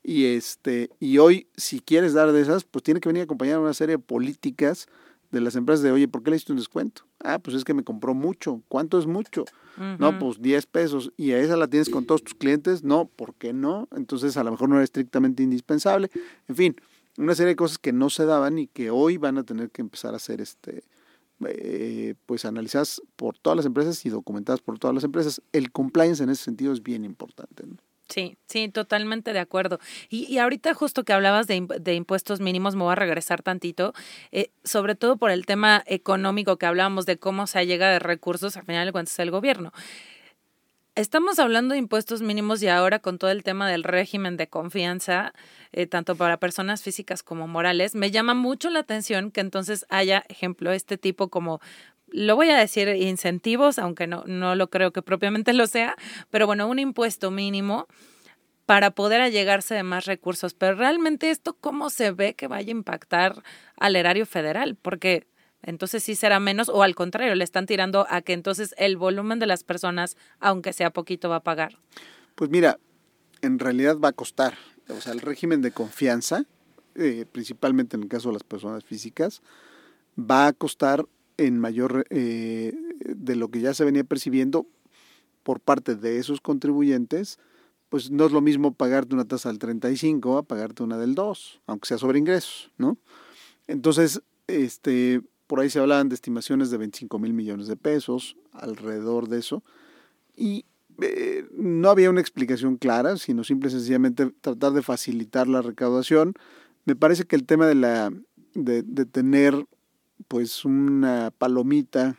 Y, 0.01 0.27
este, 0.27 0.89
y 0.97 1.17
hoy, 1.17 1.49
si 1.57 1.81
quieres 1.81 2.13
dar 2.13 2.31
de 2.31 2.39
esas, 2.39 2.63
pues 2.63 2.81
tiene 2.81 3.01
que 3.01 3.09
venir 3.09 3.23
acompañada 3.23 3.59
una 3.59 3.73
serie 3.73 3.97
de 3.97 3.99
políticas 3.99 4.87
de 5.29 5.41
las 5.41 5.57
empresas 5.57 5.83
de, 5.83 5.91
oye, 5.91 6.07
¿por 6.07 6.23
qué 6.23 6.29
le 6.29 6.37
hiciste 6.37 6.53
un 6.53 6.57
descuento? 6.57 7.01
Ah, 7.19 7.39
pues 7.39 7.57
es 7.57 7.65
que 7.65 7.73
me 7.73 7.83
compró 7.83 8.13
mucho. 8.13 8.61
¿Cuánto 8.69 8.97
es 8.97 9.07
mucho? 9.07 9.43
No, 9.99 10.17
pues 10.19 10.41
10 10.41 10.65
pesos. 10.67 11.11
¿Y 11.17 11.33
a 11.33 11.39
esa 11.39 11.57
la 11.57 11.67
tienes 11.67 11.89
con 11.89 12.05
todos 12.05 12.23
tus 12.23 12.35
clientes? 12.35 12.81
No, 12.81 13.09
¿por 13.13 13.33
qué 13.33 13.51
no? 13.51 13.89
Entonces 13.93 14.37
a 14.37 14.43
lo 14.45 14.51
mejor 14.51 14.69
no 14.69 14.75
era 14.75 14.85
estrictamente 14.85 15.43
indispensable. 15.43 16.09
En 16.47 16.55
fin, 16.55 16.75
una 17.17 17.35
serie 17.35 17.49
de 17.49 17.55
cosas 17.57 17.77
que 17.77 17.91
no 17.91 18.09
se 18.09 18.23
daban 18.23 18.57
y 18.57 18.67
que 18.67 18.89
hoy 18.89 19.17
van 19.17 19.37
a 19.37 19.43
tener 19.43 19.69
que 19.69 19.81
empezar 19.81 20.13
a 20.13 20.15
hacer 20.15 20.39
este, 20.39 20.85
eh, 21.47 22.15
pues 22.25 22.45
analizadas 22.45 23.01
por 23.15 23.37
todas 23.37 23.57
las 23.57 23.65
empresas 23.65 24.05
y 24.05 24.09
documentadas 24.09 24.61
por 24.61 24.79
todas 24.79 24.93
las 24.93 25.03
empresas. 25.03 25.41
El 25.51 25.71
compliance 25.71 26.23
en 26.23 26.29
ese 26.29 26.43
sentido 26.43 26.73
es 26.73 26.83
bien 26.83 27.05
importante. 27.05 27.63
Sí, 28.09 28.37
sí, 28.45 28.67
totalmente 28.67 29.31
de 29.31 29.39
acuerdo. 29.39 29.79
Y, 30.09 30.25
y 30.25 30.39
ahorita 30.39 30.73
justo 30.73 31.05
que 31.05 31.13
hablabas 31.13 31.47
de, 31.47 31.65
de, 31.79 31.95
impuestos 31.95 32.41
mínimos, 32.41 32.75
me 32.75 32.83
voy 32.83 32.91
a 32.91 32.95
regresar 32.95 33.41
tantito, 33.41 33.93
eh, 34.33 34.51
sobre 34.65 34.95
todo 34.95 35.15
por 35.15 35.31
el 35.31 35.45
tema 35.45 35.81
económico 35.85 36.57
que 36.57 36.65
hablábamos 36.65 37.05
de 37.05 37.17
cómo 37.17 37.47
se 37.47 37.65
llega 37.65 37.89
de 37.89 37.99
recursos, 37.99 38.57
al 38.57 38.65
final 38.65 38.85
de 38.85 38.91
cuentas, 38.91 39.17
el 39.19 39.31
gobierno. 39.31 39.71
Estamos 40.95 41.39
hablando 41.39 41.71
de 41.71 41.79
impuestos 41.79 42.21
mínimos 42.21 42.61
y 42.61 42.67
ahora 42.67 42.99
con 42.99 43.17
todo 43.17 43.31
el 43.31 43.43
tema 43.43 43.69
del 43.69 43.85
régimen 43.85 44.35
de 44.35 44.47
confianza, 44.47 45.31
eh, 45.71 45.87
tanto 45.87 46.17
para 46.17 46.35
personas 46.35 46.83
físicas 46.83 47.23
como 47.23 47.47
morales, 47.47 47.95
me 47.95 48.11
llama 48.11 48.33
mucho 48.33 48.69
la 48.69 48.79
atención 48.79 49.31
que 49.31 49.39
entonces 49.39 49.85
haya, 49.87 50.25
ejemplo, 50.27 50.73
este 50.73 50.97
tipo 50.97 51.29
como 51.29 51.61
lo 52.09 52.35
voy 52.35 52.49
a 52.49 52.57
decir 52.57 52.89
incentivos, 52.89 53.79
aunque 53.79 54.05
no, 54.05 54.25
no 54.25 54.55
lo 54.55 54.69
creo 54.69 54.91
que 54.91 55.01
propiamente 55.01 55.53
lo 55.53 55.65
sea, 55.65 55.95
pero 56.29 56.45
bueno, 56.45 56.67
un 56.67 56.77
impuesto 56.77 57.31
mínimo 57.31 57.87
para 58.65 58.91
poder 58.91 59.21
allegarse 59.21 59.73
de 59.75 59.83
más 59.83 60.05
recursos. 60.05 60.53
Pero 60.53 60.75
realmente 60.75 61.29
esto, 61.29 61.55
¿cómo 61.59 61.89
se 61.89 62.11
ve 62.11 62.33
que 62.33 62.47
vaya 62.47 62.67
a 62.67 62.71
impactar 62.71 63.43
al 63.77 63.95
erario 63.95 64.25
federal? 64.25 64.75
Porque 64.75 65.25
entonces 65.63 66.03
sí 66.03 66.15
será 66.15 66.39
menos 66.39 66.69
o 66.69 66.83
al 66.83 66.95
contrario, 66.95 67.35
le 67.35 67.43
están 67.43 67.65
tirando 67.65 68.05
a 68.09 68.21
que 68.21 68.33
entonces 68.33 68.73
el 68.77 68.97
volumen 68.97 69.39
de 69.39 69.47
las 69.47 69.63
personas, 69.63 70.17
aunque 70.39 70.73
sea 70.73 70.91
poquito, 70.91 71.29
va 71.29 71.37
a 71.37 71.43
pagar. 71.43 71.77
Pues 72.35 72.49
mira, 72.49 72.79
en 73.41 73.59
realidad 73.59 73.97
va 73.97 74.09
a 74.09 74.13
costar. 74.13 74.55
O 74.89 75.01
sea, 75.01 75.13
el 75.13 75.21
régimen 75.21 75.61
de 75.61 75.71
confianza, 75.71 76.45
eh, 76.95 77.25
principalmente 77.31 77.95
en 77.95 78.03
el 78.03 78.09
caso 78.09 78.29
de 78.29 78.33
las 78.33 78.43
personas 78.43 78.83
físicas, 78.83 79.41
va 80.17 80.47
a 80.47 80.53
costar 80.53 81.05
en 81.37 81.59
mayor 81.59 82.05
eh, 82.09 82.73
de 82.99 83.35
lo 83.35 83.49
que 83.49 83.61
ya 83.61 83.73
se 83.73 83.85
venía 83.85 84.03
percibiendo 84.03 84.67
por 85.43 85.59
parte 85.59 85.95
de 85.95 86.19
esos 86.19 86.41
contribuyentes, 86.41 87.39
pues 87.89 88.11
no 88.11 88.25
es 88.25 88.31
lo 88.31 88.41
mismo 88.41 88.73
pagarte 88.73 89.15
una 89.15 89.25
tasa 89.25 89.49
del 89.49 89.59
35 89.59 90.37
a 90.37 90.43
pagarte 90.43 90.83
una 90.83 90.97
del 90.97 91.15
2, 91.15 91.61
aunque 91.65 91.87
sea 91.87 91.97
sobre 91.97 92.19
ingresos, 92.19 92.71
¿no? 92.77 92.97
Entonces, 93.67 94.21
este, 94.47 95.21
por 95.51 95.59
ahí 95.59 95.69
se 95.69 95.79
hablaban 95.79 96.07
de 96.07 96.15
estimaciones 96.15 96.71
de 96.71 96.77
25 96.77 97.19
mil 97.19 97.33
millones 97.33 97.67
de 97.67 97.75
pesos, 97.75 98.37
alrededor 98.53 99.27
de 99.27 99.39
eso, 99.39 99.63
y 100.33 100.63
eh, 101.01 101.45
no 101.57 101.89
había 101.89 102.09
una 102.09 102.21
explicación 102.21 102.77
clara, 102.77 103.17
sino 103.17 103.43
simple 103.43 103.67
y 103.67 103.73
sencillamente 103.73 104.31
tratar 104.39 104.71
de 104.71 104.81
facilitar 104.81 105.49
la 105.49 105.61
recaudación. 105.61 106.35
Me 106.85 106.95
parece 106.95 107.25
que 107.25 107.35
el 107.35 107.43
tema 107.43 107.67
de, 107.67 107.75
la, 107.75 108.13
de, 108.53 108.81
de 108.83 109.05
tener 109.05 109.65
pues 110.29 110.63
una 110.63 111.33
palomita 111.37 112.17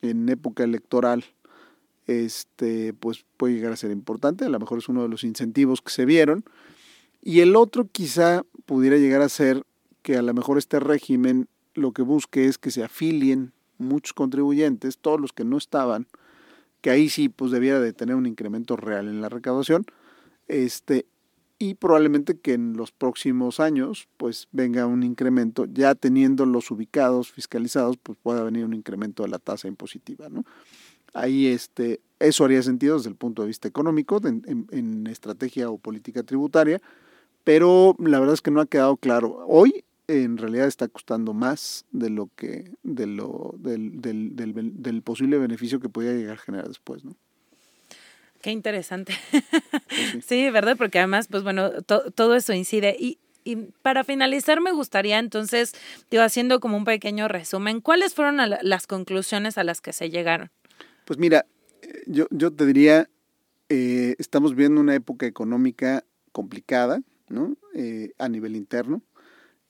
en 0.00 0.28
época 0.28 0.64
electoral, 0.64 1.24
este, 2.08 2.94
pues 2.94 3.24
puede 3.36 3.54
llegar 3.54 3.72
a 3.72 3.76
ser 3.76 3.92
importante, 3.92 4.46
a 4.46 4.48
lo 4.48 4.58
mejor 4.58 4.78
es 4.78 4.88
uno 4.88 5.02
de 5.02 5.08
los 5.08 5.22
incentivos 5.22 5.82
que 5.82 5.92
se 5.92 6.04
vieron. 6.04 6.44
Y 7.22 7.42
el 7.42 7.54
otro 7.54 7.86
quizá 7.86 8.42
pudiera 8.66 8.96
llegar 8.96 9.22
a 9.22 9.28
ser 9.28 9.62
que 10.02 10.16
a 10.16 10.22
lo 10.22 10.34
mejor 10.34 10.58
este 10.58 10.80
régimen 10.80 11.46
lo 11.74 11.92
que 11.92 12.02
busque 12.02 12.46
es 12.46 12.58
que 12.58 12.70
se 12.70 12.84
afilien 12.84 13.52
muchos 13.78 14.12
contribuyentes, 14.12 14.98
todos 14.98 15.20
los 15.20 15.32
que 15.32 15.44
no 15.44 15.58
estaban, 15.58 16.06
que 16.80 16.90
ahí 16.90 17.08
sí 17.08 17.28
pues 17.28 17.50
debiera 17.50 17.80
de 17.80 17.92
tener 17.92 18.16
un 18.16 18.26
incremento 18.26 18.76
real 18.76 19.08
en 19.08 19.20
la 19.20 19.28
recaudación, 19.28 19.84
este, 20.48 21.06
y 21.58 21.74
probablemente 21.74 22.38
que 22.38 22.54
en 22.54 22.76
los 22.76 22.90
próximos 22.90 23.60
años 23.60 24.08
pues 24.16 24.48
venga 24.50 24.86
un 24.86 25.02
incremento, 25.02 25.66
ya 25.66 25.94
teniendo 25.94 26.44
los 26.44 26.70
ubicados 26.70 27.30
fiscalizados, 27.30 27.96
pues 28.02 28.18
pueda 28.20 28.42
venir 28.42 28.64
un 28.64 28.74
incremento 28.74 29.22
de 29.22 29.28
la 29.28 29.38
tasa 29.38 29.68
impositiva, 29.68 30.28
¿no? 30.28 30.44
Ahí 31.14 31.46
este, 31.46 32.00
eso 32.18 32.44
haría 32.44 32.62
sentido 32.62 32.96
desde 32.96 33.10
el 33.10 33.16
punto 33.16 33.42
de 33.42 33.48
vista 33.48 33.68
económico, 33.68 34.20
en, 34.24 35.06
estrategia 35.06 35.70
o 35.70 35.78
política 35.78 36.22
tributaria, 36.22 36.80
pero 37.44 37.94
la 37.98 38.18
verdad 38.18 38.34
es 38.34 38.40
que 38.40 38.50
no 38.50 38.60
ha 38.60 38.66
quedado 38.66 38.96
claro. 38.96 39.44
Hoy 39.46 39.84
en 40.08 40.36
realidad 40.36 40.66
está 40.66 40.88
costando 40.88 41.32
más 41.32 41.84
de 41.90 42.10
lo 42.10 42.28
que, 42.36 42.70
de 42.82 43.06
lo, 43.06 43.54
del, 43.58 44.00
del, 44.00 44.34
del, 44.36 44.82
del 44.82 45.02
posible 45.02 45.38
beneficio 45.38 45.80
que 45.80 45.88
podría 45.88 46.12
llegar 46.12 46.34
a 46.34 46.40
generar 46.40 46.68
después, 46.68 47.04
¿no? 47.04 47.16
Qué 48.42 48.50
interesante. 48.50 49.14
sí. 50.26 50.50
¿verdad? 50.50 50.76
Porque 50.76 50.98
además, 50.98 51.28
pues 51.28 51.44
bueno, 51.44 51.70
todo 51.82 52.34
eso 52.34 52.52
incide. 52.52 52.96
Y, 52.98 53.18
y 53.44 53.56
para 53.82 54.02
finalizar, 54.04 54.60
me 54.60 54.72
gustaría 54.72 55.18
entonces, 55.20 55.72
digo, 56.10 56.24
haciendo 56.24 56.58
como 56.58 56.76
un 56.76 56.84
pequeño 56.84 57.28
resumen, 57.28 57.80
¿cuáles 57.80 58.14
fueron 58.14 58.38
las 58.62 58.86
conclusiones 58.88 59.58
a 59.58 59.64
las 59.64 59.80
que 59.80 59.92
se 59.92 60.10
llegaron? 60.10 60.50
Pues 61.04 61.18
mira, 61.18 61.46
yo, 62.06 62.26
yo 62.30 62.52
te 62.52 62.66
diría, 62.66 63.08
eh, 63.68 64.16
estamos 64.18 64.56
viendo 64.56 64.80
una 64.80 64.96
época 64.96 65.26
económica 65.26 66.04
complicada, 66.32 67.00
¿no? 67.28 67.56
Eh, 67.74 68.12
a 68.18 68.28
nivel 68.28 68.56
interno. 68.56 69.02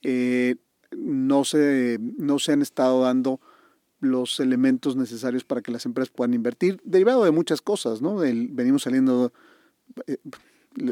Eh, 0.03 0.55
no, 0.91 1.43
se, 1.43 1.97
no 1.99 2.39
se 2.39 2.53
han 2.53 2.61
estado 2.61 3.01
dando 3.01 3.39
los 3.99 4.39
elementos 4.39 4.95
necesarios 4.95 5.43
para 5.43 5.61
que 5.61 5.71
las 5.71 5.85
empresas 5.85 6.11
puedan 6.11 6.33
invertir, 6.33 6.79
derivado 6.83 7.23
de 7.23 7.31
muchas 7.31 7.61
cosas, 7.61 8.01
¿no? 8.01 8.17
venimos 8.17 8.83
saliendo, 8.83 9.31
eh, 10.07 10.17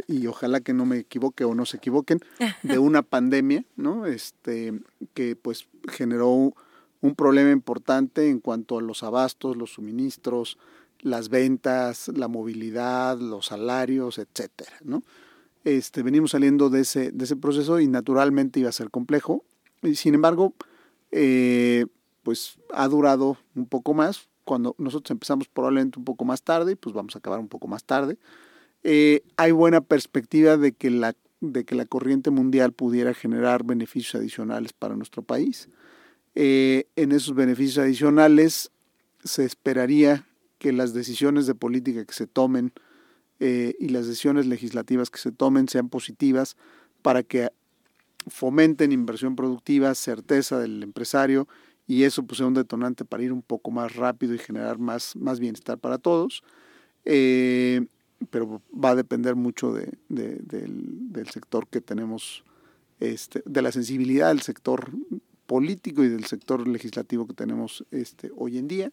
y 0.08 0.28
ojalá 0.28 0.62
que 0.62 0.74
no 0.74 0.86
me 0.86 1.00
equivoque 1.00 1.44
o 1.44 1.54
no 1.54 1.66
se 1.66 1.78
equivoquen, 1.78 2.20
de 2.64 2.80
una 2.80 3.02
pandemia, 3.02 3.66
¿no? 3.76 4.06
Este, 4.06 4.74
que 5.14 5.36
pues 5.36 5.68
generó 5.90 6.54
un 7.02 7.16
problema 7.16 7.52
importante 7.52 8.30
en 8.30 8.40
cuanto 8.40 8.78
a 8.78 8.82
los 8.82 9.04
abastos, 9.04 9.58
los 9.58 9.74
suministros, 9.74 10.58
las 11.00 11.30
ventas, 11.30 12.10
la 12.10 12.28
movilidad, 12.28 13.18
los 13.20 13.48
salarios, 13.48 14.20
etcétera, 14.20 14.78
¿no? 14.84 15.04
Este, 15.64 16.02
venimos 16.02 16.32
saliendo 16.32 16.70
de 16.70 16.82
ese, 16.82 17.12
proceso 17.40 17.80
y 17.80 17.88
naturalmente 17.88 18.60
iba 18.60 18.70
a 18.70 18.74
ser 18.74 18.90
complejo. 18.90 19.44
Sin 19.94 20.16
embargo, 20.16 20.54
eh, 21.12 21.86
pues 22.24 22.58
ha 22.74 22.88
durado 22.88 23.38
un 23.56 23.66
poco 23.68 23.94
más. 23.94 24.28
Cuando 24.44 24.76
nosotros 24.80 25.12
empezamos 25.12 25.48
probablemente 25.48 26.00
un 26.00 26.06
poco 26.06 26.26
más 26.26 26.44
tarde, 26.44 26.76
pues 26.76 26.96
vamos 26.96 27.16
a 27.16 27.20
acabar 27.20 27.40
un 27.40 27.48
poco 27.48 27.68
más 27.68 27.84
tarde. 27.84 28.18
Eh, 28.84 29.24
hay 29.38 29.52
buena 29.52 29.82
perspectiva 29.82 30.58
de 30.58 30.72
que, 30.72 30.90
la, 30.90 31.16
de 31.40 31.64
que 31.64 31.76
la 31.76 31.86
corriente 31.86 32.32
mundial 32.32 32.74
pudiera 32.74 33.14
generar 33.14 33.64
beneficios 33.64 34.16
adicionales 34.16 34.74
para 34.74 34.96
nuestro 34.96 35.22
país. 35.22 35.70
Eh, 36.34 36.88
en 36.96 37.12
esos 37.12 37.36
beneficios 37.36 37.84
adicionales 37.84 38.72
se 39.24 39.46
esperaría 39.46 40.26
que 40.58 40.72
las 40.72 40.94
decisiones 40.94 41.46
de 41.46 41.56
política 41.56 42.06
que 42.06 42.14
se 42.14 42.28
tomen 42.28 42.72
eh, 43.44 43.76
y 43.80 43.90
las 43.90 44.06
decisiones 44.06 44.46
legislativas 44.46 45.10
que 45.10 45.18
se 45.18 45.32
tomen 45.32 45.68
sean 45.68 45.90
positivas 45.90 46.56
para 47.02 47.24
que 47.24 47.50
fomenten 48.28 48.92
inversión 48.92 49.36
productiva, 49.36 49.96
certeza 49.96 50.60
del 50.60 50.84
empresario 50.84 51.48
y 51.88 52.04
eso 52.04 52.22
pues 52.22 52.40
es 52.40 52.46
un 52.46 52.54
detonante 52.54 53.04
para 53.04 53.24
ir 53.24 53.34
un 53.34 53.42
poco 53.42 53.72
más 53.72 53.96
rápido 53.96 54.36
y 54.36 54.38
generar 54.38 54.78
más, 54.78 55.16
más 55.16 55.40
bienestar 55.40 55.80
para 55.80 55.98
todos. 55.98 56.44
Eh, 57.04 57.84
pero 58.30 58.62
va 58.72 58.92
a 58.92 58.96
depender 58.96 59.36
mucho 59.36 59.74
de, 59.74 59.92
del, 60.08 61.28
sector 61.32 61.68
que 61.68 61.82
tenemos, 61.82 62.44
este, 63.00 63.42
de 63.48 63.64
la 63.64 63.72
sensibilidad 63.72 64.28
del 64.28 64.42
sector 64.42 64.92
político 65.48 66.04
y 66.04 66.10
del 66.10 66.26
sector 66.26 66.68
legislativo 66.68 67.26
que 67.26 67.34
tenemos 67.34 67.84
este, 67.90 68.30
hoy 68.38 68.60
en 68.60 68.68
día. 68.68 68.92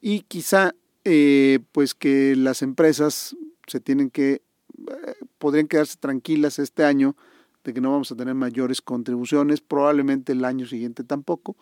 Y 0.00 0.22
quizá 0.22 0.74
eh, 1.04 1.58
pues 1.72 1.94
que 1.94 2.34
las 2.36 2.62
empresas 2.62 3.36
se 3.66 3.80
tienen 3.80 4.10
que, 4.10 4.32
eh, 4.32 5.14
podrían 5.38 5.68
quedarse 5.68 5.96
tranquilas 5.98 6.58
este 6.58 6.84
año 6.84 7.16
de 7.64 7.74
que 7.74 7.80
no 7.80 7.92
vamos 7.92 8.10
a 8.10 8.16
tener 8.16 8.34
mayores 8.34 8.80
contribuciones, 8.80 9.60
probablemente 9.60 10.32
el 10.32 10.44
año 10.44 10.66
siguiente 10.66 11.04
tampoco, 11.04 11.56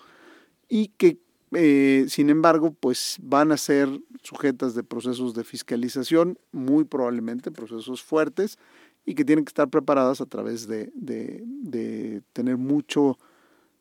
y 0.68 0.88
que 0.88 1.18
eh, 1.52 2.04
sin 2.08 2.28
embargo 2.28 2.72
pues 2.72 3.16
van 3.22 3.52
a 3.52 3.56
ser 3.56 3.88
sujetas 4.22 4.74
de 4.74 4.84
procesos 4.84 5.34
de 5.34 5.44
fiscalización, 5.44 6.38
muy 6.52 6.84
probablemente 6.84 7.50
procesos 7.50 8.02
fuertes 8.02 8.58
y 9.06 9.14
que 9.14 9.24
tienen 9.24 9.44
que 9.44 9.50
estar 9.50 9.68
preparadas 9.68 10.20
a 10.20 10.26
través 10.26 10.68
de, 10.68 10.92
de, 10.94 11.42
de 11.46 12.22
tener 12.34 12.58
mucho, 12.58 13.18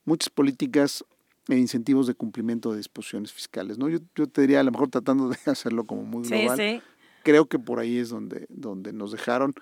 muchas 0.06 0.30
políticas 0.30 1.04
e 1.50 1.58
incentivos 1.58 2.08
de 2.08 2.14
cumplimiento 2.14 2.72
de 2.72 2.78
disposiciones 2.78 3.34
fiscales. 3.34 3.78
¿no? 3.78 3.90
Yo, 3.90 4.00
yo 4.16 4.28
te 4.28 4.42
diría, 4.42 4.62
a 4.62 4.64
lo 4.64 4.72
mejor 4.72 4.90
tratando 4.90 5.30
de 5.30 5.38
hacerlo 5.46 5.86
como 5.86 6.04
muy 6.04 6.28
global, 6.28 6.82
creo 7.28 7.50
que 7.50 7.60
por 7.60 7.80
ahí 7.80 7.98
es 7.98 8.08
donde, 8.08 8.46
donde 8.48 8.94
nos 8.94 9.12
dejaron 9.12 9.54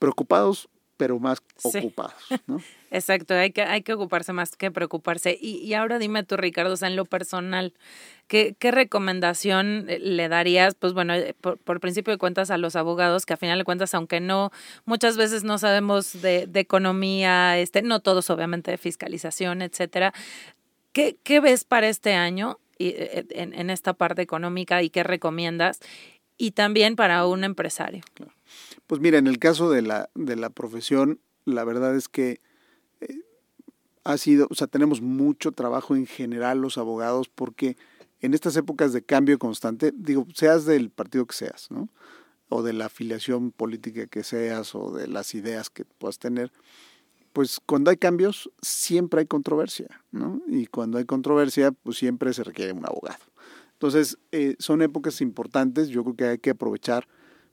preocupados, 0.00 0.68
pero 0.96 1.20
más 1.20 1.38
ocupados, 1.62 2.12
¿no? 2.48 2.60
Exacto, 2.90 3.34
hay 3.34 3.52
que, 3.52 3.62
hay 3.62 3.82
que 3.82 3.92
ocuparse 3.92 4.32
más 4.32 4.56
que 4.56 4.72
preocuparse. 4.72 5.38
Y, 5.40 5.58
y 5.58 5.74
ahora 5.74 6.00
dime 6.00 6.24
tú, 6.24 6.36
Ricardo, 6.36 6.72
o 6.72 6.76
sea, 6.76 6.88
en 6.88 6.96
lo 6.96 7.04
personal, 7.04 7.72
¿qué, 8.26 8.56
¿qué 8.58 8.72
recomendación 8.72 9.86
eh, 9.88 10.00
le 10.00 10.28
darías, 10.28 10.74
pues 10.74 10.92
bueno, 10.92 11.14
eh, 11.14 11.36
por, 11.40 11.56
por, 11.58 11.78
principio 11.78 12.12
de 12.12 12.18
cuentas 12.18 12.50
a 12.50 12.58
los 12.58 12.74
abogados, 12.74 13.26
que 13.26 13.34
a 13.34 13.36
final 13.36 13.58
de 13.58 13.64
cuentas, 13.64 13.94
aunque 13.94 14.18
no, 14.18 14.50
muchas 14.84 15.16
veces 15.16 15.44
no 15.44 15.58
sabemos 15.58 16.20
de, 16.20 16.48
de 16.48 16.58
economía, 16.58 17.60
este, 17.60 17.82
no 17.82 18.00
todos 18.00 18.28
obviamente 18.28 18.72
de 18.72 18.78
fiscalización, 18.78 19.62
etcétera, 19.62 20.12
¿qué, 20.90 21.16
qué 21.22 21.38
ves 21.38 21.62
para 21.62 21.88
este 21.88 22.14
año? 22.14 22.58
Y, 22.76 22.88
eh, 22.88 23.24
en, 23.30 23.54
en 23.54 23.70
esta 23.70 23.92
parte 23.92 24.20
económica 24.20 24.82
y 24.82 24.90
qué 24.90 25.04
recomiendas 25.04 25.78
y 26.36 26.52
también 26.52 26.96
para 26.96 27.26
un 27.26 27.44
empresario. 27.44 28.02
Pues 28.86 29.00
mira, 29.00 29.18
en 29.18 29.26
el 29.26 29.38
caso 29.38 29.70
de 29.70 29.82
la, 29.82 30.10
de 30.14 30.36
la 30.36 30.50
profesión, 30.50 31.20
la 31.44 31.64
verdad 31.64 31.96
es 31.96 32.08
que 32.08 32.40
eh, 33.00 33.20
ha 34.04 34.18
sido, 34.18 34.46
o 34.50 34.54
sea, 34.54 34.66
tenemos 34.66 35.00
mucho 35.00 35.52
trabajo 35.52 35.96
en 35.96 36.06
general 36.06 36.60
los 36.60 36.78
abogados 36.78 37.28
porque 37.28 37.76
en 38.20 38.34
estas 38.34 38.56
épocas 38.56 38.92
de 38.92 39.02
cambio 39.02 39.38
constante, 39.38 39.92
digo, 39.94 40.26
seas 40.34 40.64
del 40.64 40.90
partido 40.90 41.26
que 41.26 41.34
seas, 41.34 41.70
¿no? 41.70 41.88
O 42.48 42.62
de 42.62 42.72
la 42.72 42.86
afiliación 42.86 43.50
política 43.50 44.06
que 44.06 44.22
seas 44.22 44.74
o 44.74 44.92
de 44.92 45.08
las 45.08 45.34
ideas 45.34 45.70
que 45.70 45.84
puedas 45.84 46.18
tener, 46.18 46.52
pues 47.34 47.60
cuando 47.66 47.90
hay 47.90 47.96
cambios 47.96 48.50
siempre 48.62 49.20
hay 49.20 49.26
controversia, 49.26 50.02
¿no? 50.12 50.40
Y 50.46 50.66
cuando 50.66 50.98
hay 50.98 51.04
controversia, 51.04 51.72
pues 51.72 51.98
siempre 51.98 52.32
se 52.32 52.44
requiere 52.44 52.72
un 52.72 52.86
abogado. 52.86 53.24
Entonces, 53.74 54.18
eh, 54.32 54.56
son 54.58 54.82
épocas 54.82 55.20
importantes, 55.20 55.88
yo 55.88 56.02
creo 56.04 56.16
que 56.16 56.24
hay 56.24 56.38
que 56.38 56.50
aprovechar 56.50 57.06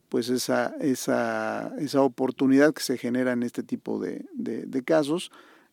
pues 0.08 0.28
esa, 0.28 0.74
esa, 0.78 1.74
esa 1.78 2.02
oportunidad 2.02 2.74
que 2.74 2.82
se 2.82 2.98
genera 2.98 3.32
en 3.32 3.42
este 3.42 3.62
tipo 3.62 3.98
de, 3.98 4.26
de, 4.34 4.82
casos. 4.82 5.30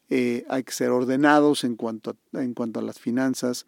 Eh, 0.09 0.45
hay 0.47 0.63
que 0.63 0.71
ser 0.71 0.91
ordenados 0.91 1.65
en 1.65 1.75
cuanto 1.75 2.15
a, 2.33 2.41
en 2.41 2.53
cuanto 2.53 2.79
a 2.79 2.83
las 2.83 2.99
finanzas, 2.99 3.65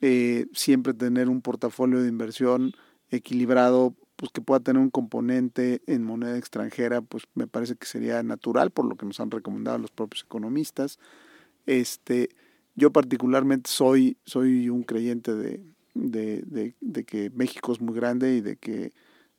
eh, 0.00 0.46
siempre 0.54 0.94
tener 0.94 1.28
un 1.28 1.42
portafolio 1.42 2.00
de 2.00 2.08
inversión 2.08 2.72
equilibrado, 3.10 3.94
pues 4.16 4.32
que 4.32 4.40
pueda 4.40 4.60
tener 4.60 4.80
un 4.80 4.88
componente 4.88 5.82
en 5.86 6.04
moneda 6.04 6.38
extranjera, 6.38 7.02
pues 7.02 7.24
me 7.34 7.46
parece 7.46 7.76
que 7.76 7.86
sería 7.86 8.22
natural 8.22 8.70
por 8.70 8.86
lo 8.86 8.96
que 8.96 9.04
nos 9.04 9.20
han 9.20 9.30
recomendado 9.30 9.76
los 9.76 9.90
propios 9.90 10.24
economistas. 10.24 10.98
Este, 11.66 12.30
yo 12.76 12.92
particularmente 12.92 13.70
soy, 13.70 14.16
soy 14.24 14.70
un 14.70 14.84
creyente 14.84 15.34
de, 15.34 15.62
de, 15.94 16.74
de 16.80 17.04
que 17.04 17.30
México 17.30 17.72
es 17.72 17.80
muy 17.80 17.94
grande 17.94 18.36
y 18.36 18.40
de 18.40 18.56
que 18.56 18.92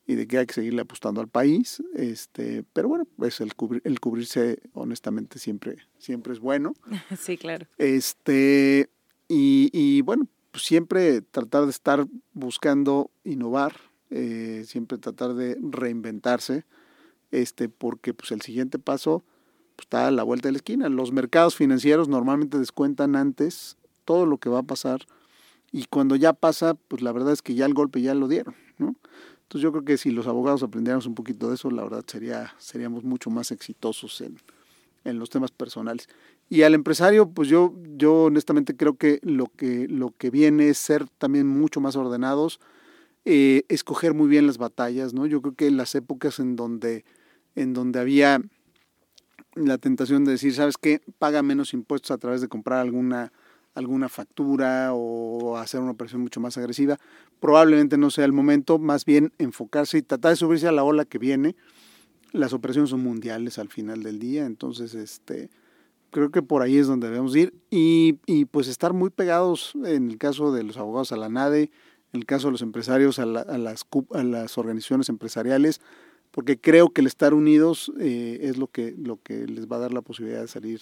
y 0.09 0.15
de 0.15 0.27
que 0.27 0.39
hay 0.39 0.47
que 0.47 0.55
seguirle 0.55 0.81
apostando 0.81 1.21
al 1.21 1.27
país. 1.27 1.83
Este, 1.93 2.63
pero 2.73 2.87
bueno, 2.87 3.05
pues 3.15 3.41
el, 3.41 3.53
el 3.83 3.99
cubrirse 3.99 4.59
honestamente 4.73 5.37
siempre, 5.37 5.75
siempre 5.99 6.33
es 6.33 6.39
bueno. 6.39 6.73
Sí, 7.15 7.37
claro. 7.37 7.67
Este, 7.77 8.89
y, 9.27 9.69
y 9.71 10.01
bueno, 10.01 10.27
pues 10.49 10.63
siempre 10.63 11.21
tratar 11.21 11.65
de 11.65 11.69
estar 11.69 12.07
buscando 12.33 13.11
innovar, 13.23 13.75
eh, 14.09 14.63
siempre 14.65 14.97
tratar 14.97 15.35
de 15.35 15.59
reinventarse, 15.61 16.65
este, 17.29 17.69
porque 17.69 18.15
pues 18.15 18.31
el 18.31 18.41
siguiente 18.41 18.79
paso 18.79 19.23
pues, 19.75 19.85
está 19.85 20.07
a 20.07 20.11
la 20.11 20.23
vuelta 20.23 20.47
de 20.47 20.53
la 20.53 20.57
esquina. 20.57 20.89
Los 20.89 21.11
mercados 21.11 21.55
financieros 21.55 22.07
normalmente 22.07 22.57
descuentan 22.57 23.15
antes 23.15 23.77
todo 24.05 24.25
lo 24.25 24.39
que 24.39 24.49
va 24.49 24.61
a 24.61 24.63
pasar 24.63 25.05
y 25.71 25.85
cuando 25.85 26.15
ya 26.15 26.33
pasa, 26.33 26.73
pues 26.73 27.01
la 27.01 27.11
verdad 27.11 27.33
es 27.33 27.41
que 27.41 27.55
ya 27.55 27.65
el 27.65 27.73
golpe 27.73 28.01
ya 28.01 28.13
lo 28.13 28.27
dieron, 28.27 28.55
¿no? 28.77 28.95
Entonces 29.43 29.63
yo 29.63 29.71
creo 29.71 29.83
que 29.83 29.97
si 29.97 30.11
los 30.11 30.27
abogados 30.27 30.61
aprendiéramos 30.61 31.07
un 31.07 31.15
poquito 31.15 31.49
de 31.49 31.55
eso, 31.55 31.71
la 31.71 31.83
verdad 31.83 32.03
sería, 32.05 32.53
seríamos 32.59 33.03
mucho 33.03 33.31
más 33.31 33.51
exitosos 33.51 34.21
en, 34.21 34.37
en 35.05 35.19
los 35.19 35.29
temas 35.29 35.51
personales. 35.51 36.07
Y 36.49 36.63
al 36.63 36.73
empresario, 36.73 37.29
pues 37.29 37.47
yo, 37.47 37.73
yo 37.95 38.25
honestamente 38.25 38.75
creo 38.75 38.95
que 38.95 39.19
lo 39.23 39.47
que, 39.47 39.87
lo 39.87 40.11
que 40.17 40.29
viene 40.29 40.69
es 40.69 40.77
ser 40.77 41.07
también 41.17 41.47
mucho 41.47 41.81
más 41.81 41.95
ordenados, 41.95 42.59
eh, 43.25 43.63
escoger 43.69 44.13
muy 44.13 44.27
bien 44.27 44.47
las 44.47 44.57
batallas, 44.57 45.13
¿no? 45.13 45.25
Yo 45.25 45.41
creo 45.41 45.55
que 45.55 45.69
las 45.71 45.93
épocas 45.95 46.39
en 46.39 46.55
donde, 46.55 47.05
en 47.55 47.73
donde 47.73 47.99
había 47.99 48.41
la 49.55 49.77
tentación 49.77 50.25
de 50.25 50.31
decir, 50.33 50.53
¿sabes 50.53 50.77
qué? 50.77 51.01
Paga 51.17 51.43
menos 51.43 51.73
impuestos 51.73 52.11
a 52.11 52.17
través 52.17 52.41
de 52.41 52.47
comprar 52.47 52.79
alguna 52.79 53.31
alguna 53.79 54.09
factura 54.09 54.91
o 54.93 55.57
hacer 55.57 55.79
una 55.79 55.91
operación 55.91 56.21
mucho 56.21 56.39
más 56.39 56.57
agresiva. 56.57 56.99
Probablemente 57.39 57.97
no 57.97 58.11
sea 58.11 58.25
el 58.25 58.33
momento, 58.33 58.77
más 58.77 59.05
bien 59.05 59.31
enfocarse 59.37 59.97
y 59.97 60.01
tratar 60.01 60.31
de 60.31 60.35
subirse 60.35 60.67
a 60.67 60.71
la 60.71 60.83
ola 60.83 61.05
que 61.05 61.17
viene. 61.17 61.55
Las 62.33 62.53
operaciones 62.53 62.91
son 62.91 63.01
mundiales 63.01 63.57
al 63.57 63.69
final 63.69 64.03
del 64.03 64.19
día, 64.19 64.45
entonces 64.45 64.93
este 64.93 65.49
creo 66.11 66.31
que 66.31 66.41
por 66.41 66.61
ahí 66.61 66.77
es 66.77 66.87
donde 66.87 67.07
debemos 67.07 67.35
ir 67.35 67.53
y, 67.69 68.17
y 68.25 68.45
pues 68.45 68.67
estar 68.67 68.93
muy 68.93 69.11
pegados 69.11 69.73
en 69.85 70.09
el 70.09 70.17
caso 70.17 70.51
de 70.51 70.63
los 70.63 70.77
abogados 70.77 71.11
a 71.11 71.17
la 71.17 71.29
NADE, 71.29 71.71
en 72.13 72.19
el 72.19 72.25
caso 72.25 72.47
de 72.47 72.53
los 72.53 72.61
empresarios 72.61 73.19
a, 73.19 73.25
las, 73.25 73.85
a 74.13 74.23
las 74.23 74.57
organizaciones 74.57 75.09
empresariales, 75.09 75.81
porque 76.31 76.59
creo 76.59 76.89
que 76.89 77.01
el 77.01 77.07
estar 77.07 77.33
unidos 77.33 77.91
eh, 77.99 78.39
es 78.41 78.57
lo 78.57 78.67
que, 78.67 78.95
lo 78.97 79.21
que 79.21 79.45
les 79.47 79.67
va 79.67 79.77
a 79.77 79.79
dar 79.79 79.93
la 79.93 80.01
posibilidad 80.01 80.41
de 80.41 80.47
salir 80.47 80.81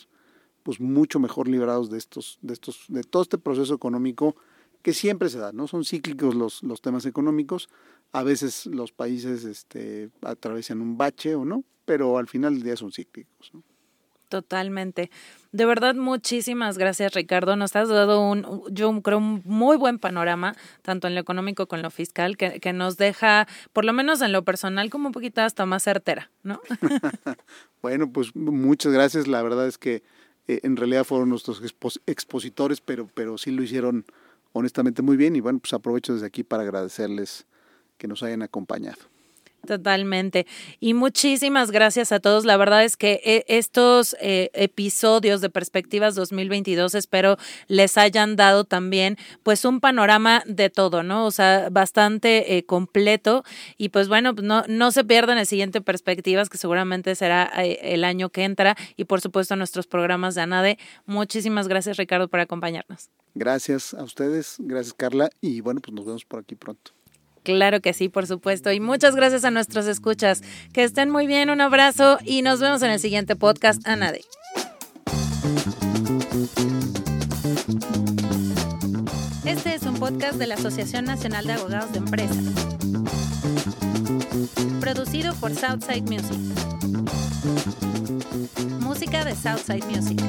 pues 0.67 0.81
mucho 0.81 1.17
mejor 1.17 1.47
librados 1.47 1.89
de 1.89 1.97
estos, 1.97 2.39
de 2.41 2.51
estos, 2.51 2.83
de 2.89 3.01
todo 3.01 3.23
este 3.23 3.37
proceso 3.37 3.73
económico 3.73 4.35
que 4.81 4.91
siempre 4.91 5.29
se 5.29 5.39
da, 5.39 5.53
¿no? 5.53 5.65
Son 5.65 5.85
cíclicos 5.85 6.35
los, 6.35 6.61
los 6.61 6.81
temas 6.81 7.05
económicos, 7.05 7.69
a 8.11 8.21
veces 8.21 8.65
los 8.65 8.91
países 8.91 9.45
este, 9.45 10.09
atraviesan 10.21 10.81
un 10.81 10.97
bache 10.97 11.35
o 11.35 11.45
no, 11.45 11.63
pero 11.85 12.17
al 12.17 12.27
final 12.27 12.55
del 12.55 12.63
día 12.63 12.75
son 12.75 12.91
cíclicos, 12.91 13.49
¿no? 13.53 13.63
Totalmente. 14.27 15.09
De 15.53 15.65
verdad, 15.65 15.95
muchísimas 15.95 16.77
gracias, 16.77 17.13
Ricardo. 17.13 17.55
Nos 17.55 17.73
has 17.77 17.87
dado 17.87 18.29
un, 18.29 18.63
yo 18.69 19.01
creo, 19.01 19.19
un 19.19 19.41
muy 19.45 19.77
buen 19.77 19.99
panorama, 19.99 20.53
tanto 20.81 21.07
en 21.07 21.15
lo 21.15 21.21
económico 21.21 21.67
como 21.67 21.77
en 21.77 21.83
lo 21.83 21.91
fiscal, 21.91 22.35
que, 22.35 22.59
que 22.59 22.73
nos 22.73 22.97
deja, 22.97 23.47
por 23.71 23.85
lo 23.85 23.93
menos 23.93 24.21
en 24.21 24.33
lo 24.33 24.43
personal, 24.43 24.89
como 24.89 25.07
un 25.07 25.13
poquito 25.13 25.39
hasta 25.39 25.65
más 25.65 25.83
certera, 25.83 26.29
¿no? 26.43 26.59
bueno, 27.81 28.11
pues 28.11 28.35
muchas 28.35 28.91
gracias. 28.91 29.29
La 29.29 29.41
verdad 29.41 29.65
es 29.65 29.77
que 29.77 30.03
eh, 30.47 30.59
en 30.63 30.75
realidad 30.77 31.03
fueron 31.03 31.29
nuestros 31.29 31.61
expositores, 32.05 32.81
pero, 32.81 33.09
pero 33.13 33.37
sí 33.37 33.51
lo 33.51 33.63
hicieron 33.63 34.05
honestamente 34.53 35.01
muy 35.01 35.17
bien 35.17 35.35
y 35.35 35.41
bueno, 35.41 35.59
pues 35.59 35.73
aprovecho 35.73 36.13
desde 36.13 36.27
aquí 36.27 36.43
para 36.43 36.63
agradecerles 36.63 37.45
que 37.97 38.07
nos 38.07 38.23
hayan 38.23 38.41
acompañado. 38.41 39.16
Totalmente. 39.65 40.47
Y 40.79 40.93
muchísimas 40.93 41.71
gracias 41.71 42.11
a 42.11 42.19
todos. 42.19 42.45
La 42.45 42.55
verdad 42.55 42.85
es 42.85 42.95
que 42.95 43.21
eh, 43.25 43.43
estos 43.47 44.15
eh, 44.21 44.49
episodios 44.53 45.41
de 45.41 45.49
Perspectivas 45.49 46.15
2022 46.15 46.95
espero 46.95 47.37
les 47.67 47.97
hayan 47.97 48.37
dado 48.37 48.63
también 48.63 49.17
pues 49.43 49.65
un 49.65 49.81
panorama 49.81 50.41
de 50.45 50.69
todo, 50.69 51.03
¿no? 51.03 51.25
O 51.25 51.31
sea, 51.31 51.67
bastante 51.69 52.57
eh, 52.57 52.65
completo. 52.65 53.43
Y 53.77 53.89
pues 53.89 54.07
bueno, 54.07 54.33
no, 54.41 54.63
no 54.69 54.91
se 54.91 55.03
pierdan 55.03 55.37
el 55.37 55.45
siguiente 55.45 55.81
Perspectivas, 55.81 56.49
que 56.49 56.57
seguramente 56.57 57.15
será 57.15 57.43
el 57.45 58.05
año 58.05 58.29
que 58.29 58.45
entra. 58.45 58.77
Y 58.95 59.03
por 59.03 59.19
supuesto 59.19 59.55
nuestros 59.57 59.85
programas 59.85 60.35
de 60.35 60.41
ANADE. 60.41 60.77
Muchísimas 61.05 61.67
gracias 61.67 61.97
Ricardo 61.97 62.29
por 62.29 62.39
acompañarnos. 62.39 63.09
Gracias 63.35 63.93
a 63.93 64.03
ustedes, 64.03 64.55
gracias 64.59 64.93
Carla. 64.93 65.29
Y 65.41 65.61
bueno, 65.61 65.81
pues 65.81 65.93
nos 65.93 66.05
vemos 66.05 66.25
por 66.25 66.39
aquí 66.39 66.55
pronto. 66.55 66.96
Claro 67.47 67.79
que 67.79 67.93
sí, 67.93 68.09
por 68.09 68.27
supuesto. 68.27 68.73
Y 68.73 68.81
muchas 68.81 69.15
gracias 69.15 69.45
a 69.45 69.51
nuestros 69.51 69.87
escuchas. 69.87 70.43
Que 70.73 70.83
estén 70.83 71.09
muy 71.09 71.27
bien, 71.27 71.49
un 71.49 71.61
abrazo 71.61 72.19
y 72.25 72.41
nos 72.41 72.59
vemos 72.59 72.81
en 72.81 72.91
el 72.91 72.99
siguiente 72.99 73.37
podcast. 73.37 73.87
Anade. 73.87 74.25
Este 79.45 79.75
es 79.75 79.83
un 79.83 79.93
podcast 79.97 80.37
de 80.37 80.47
la 80.47 80.55
Asociación 80.55 81.05
Nacional 81.05 81.47
de 81.47 81.53
Abogados 81.53 81.93
de 81.93 81.99
Empresas. 81.99 82.43
Producido 84.81 85.33
por 85.35 85.55
Southside 85.55 86.01
Music. 86.01 86.37
Música 88.81 89.23
de 89.23 89.33
Southside 89.33 89.85
Music. 89.85 90.19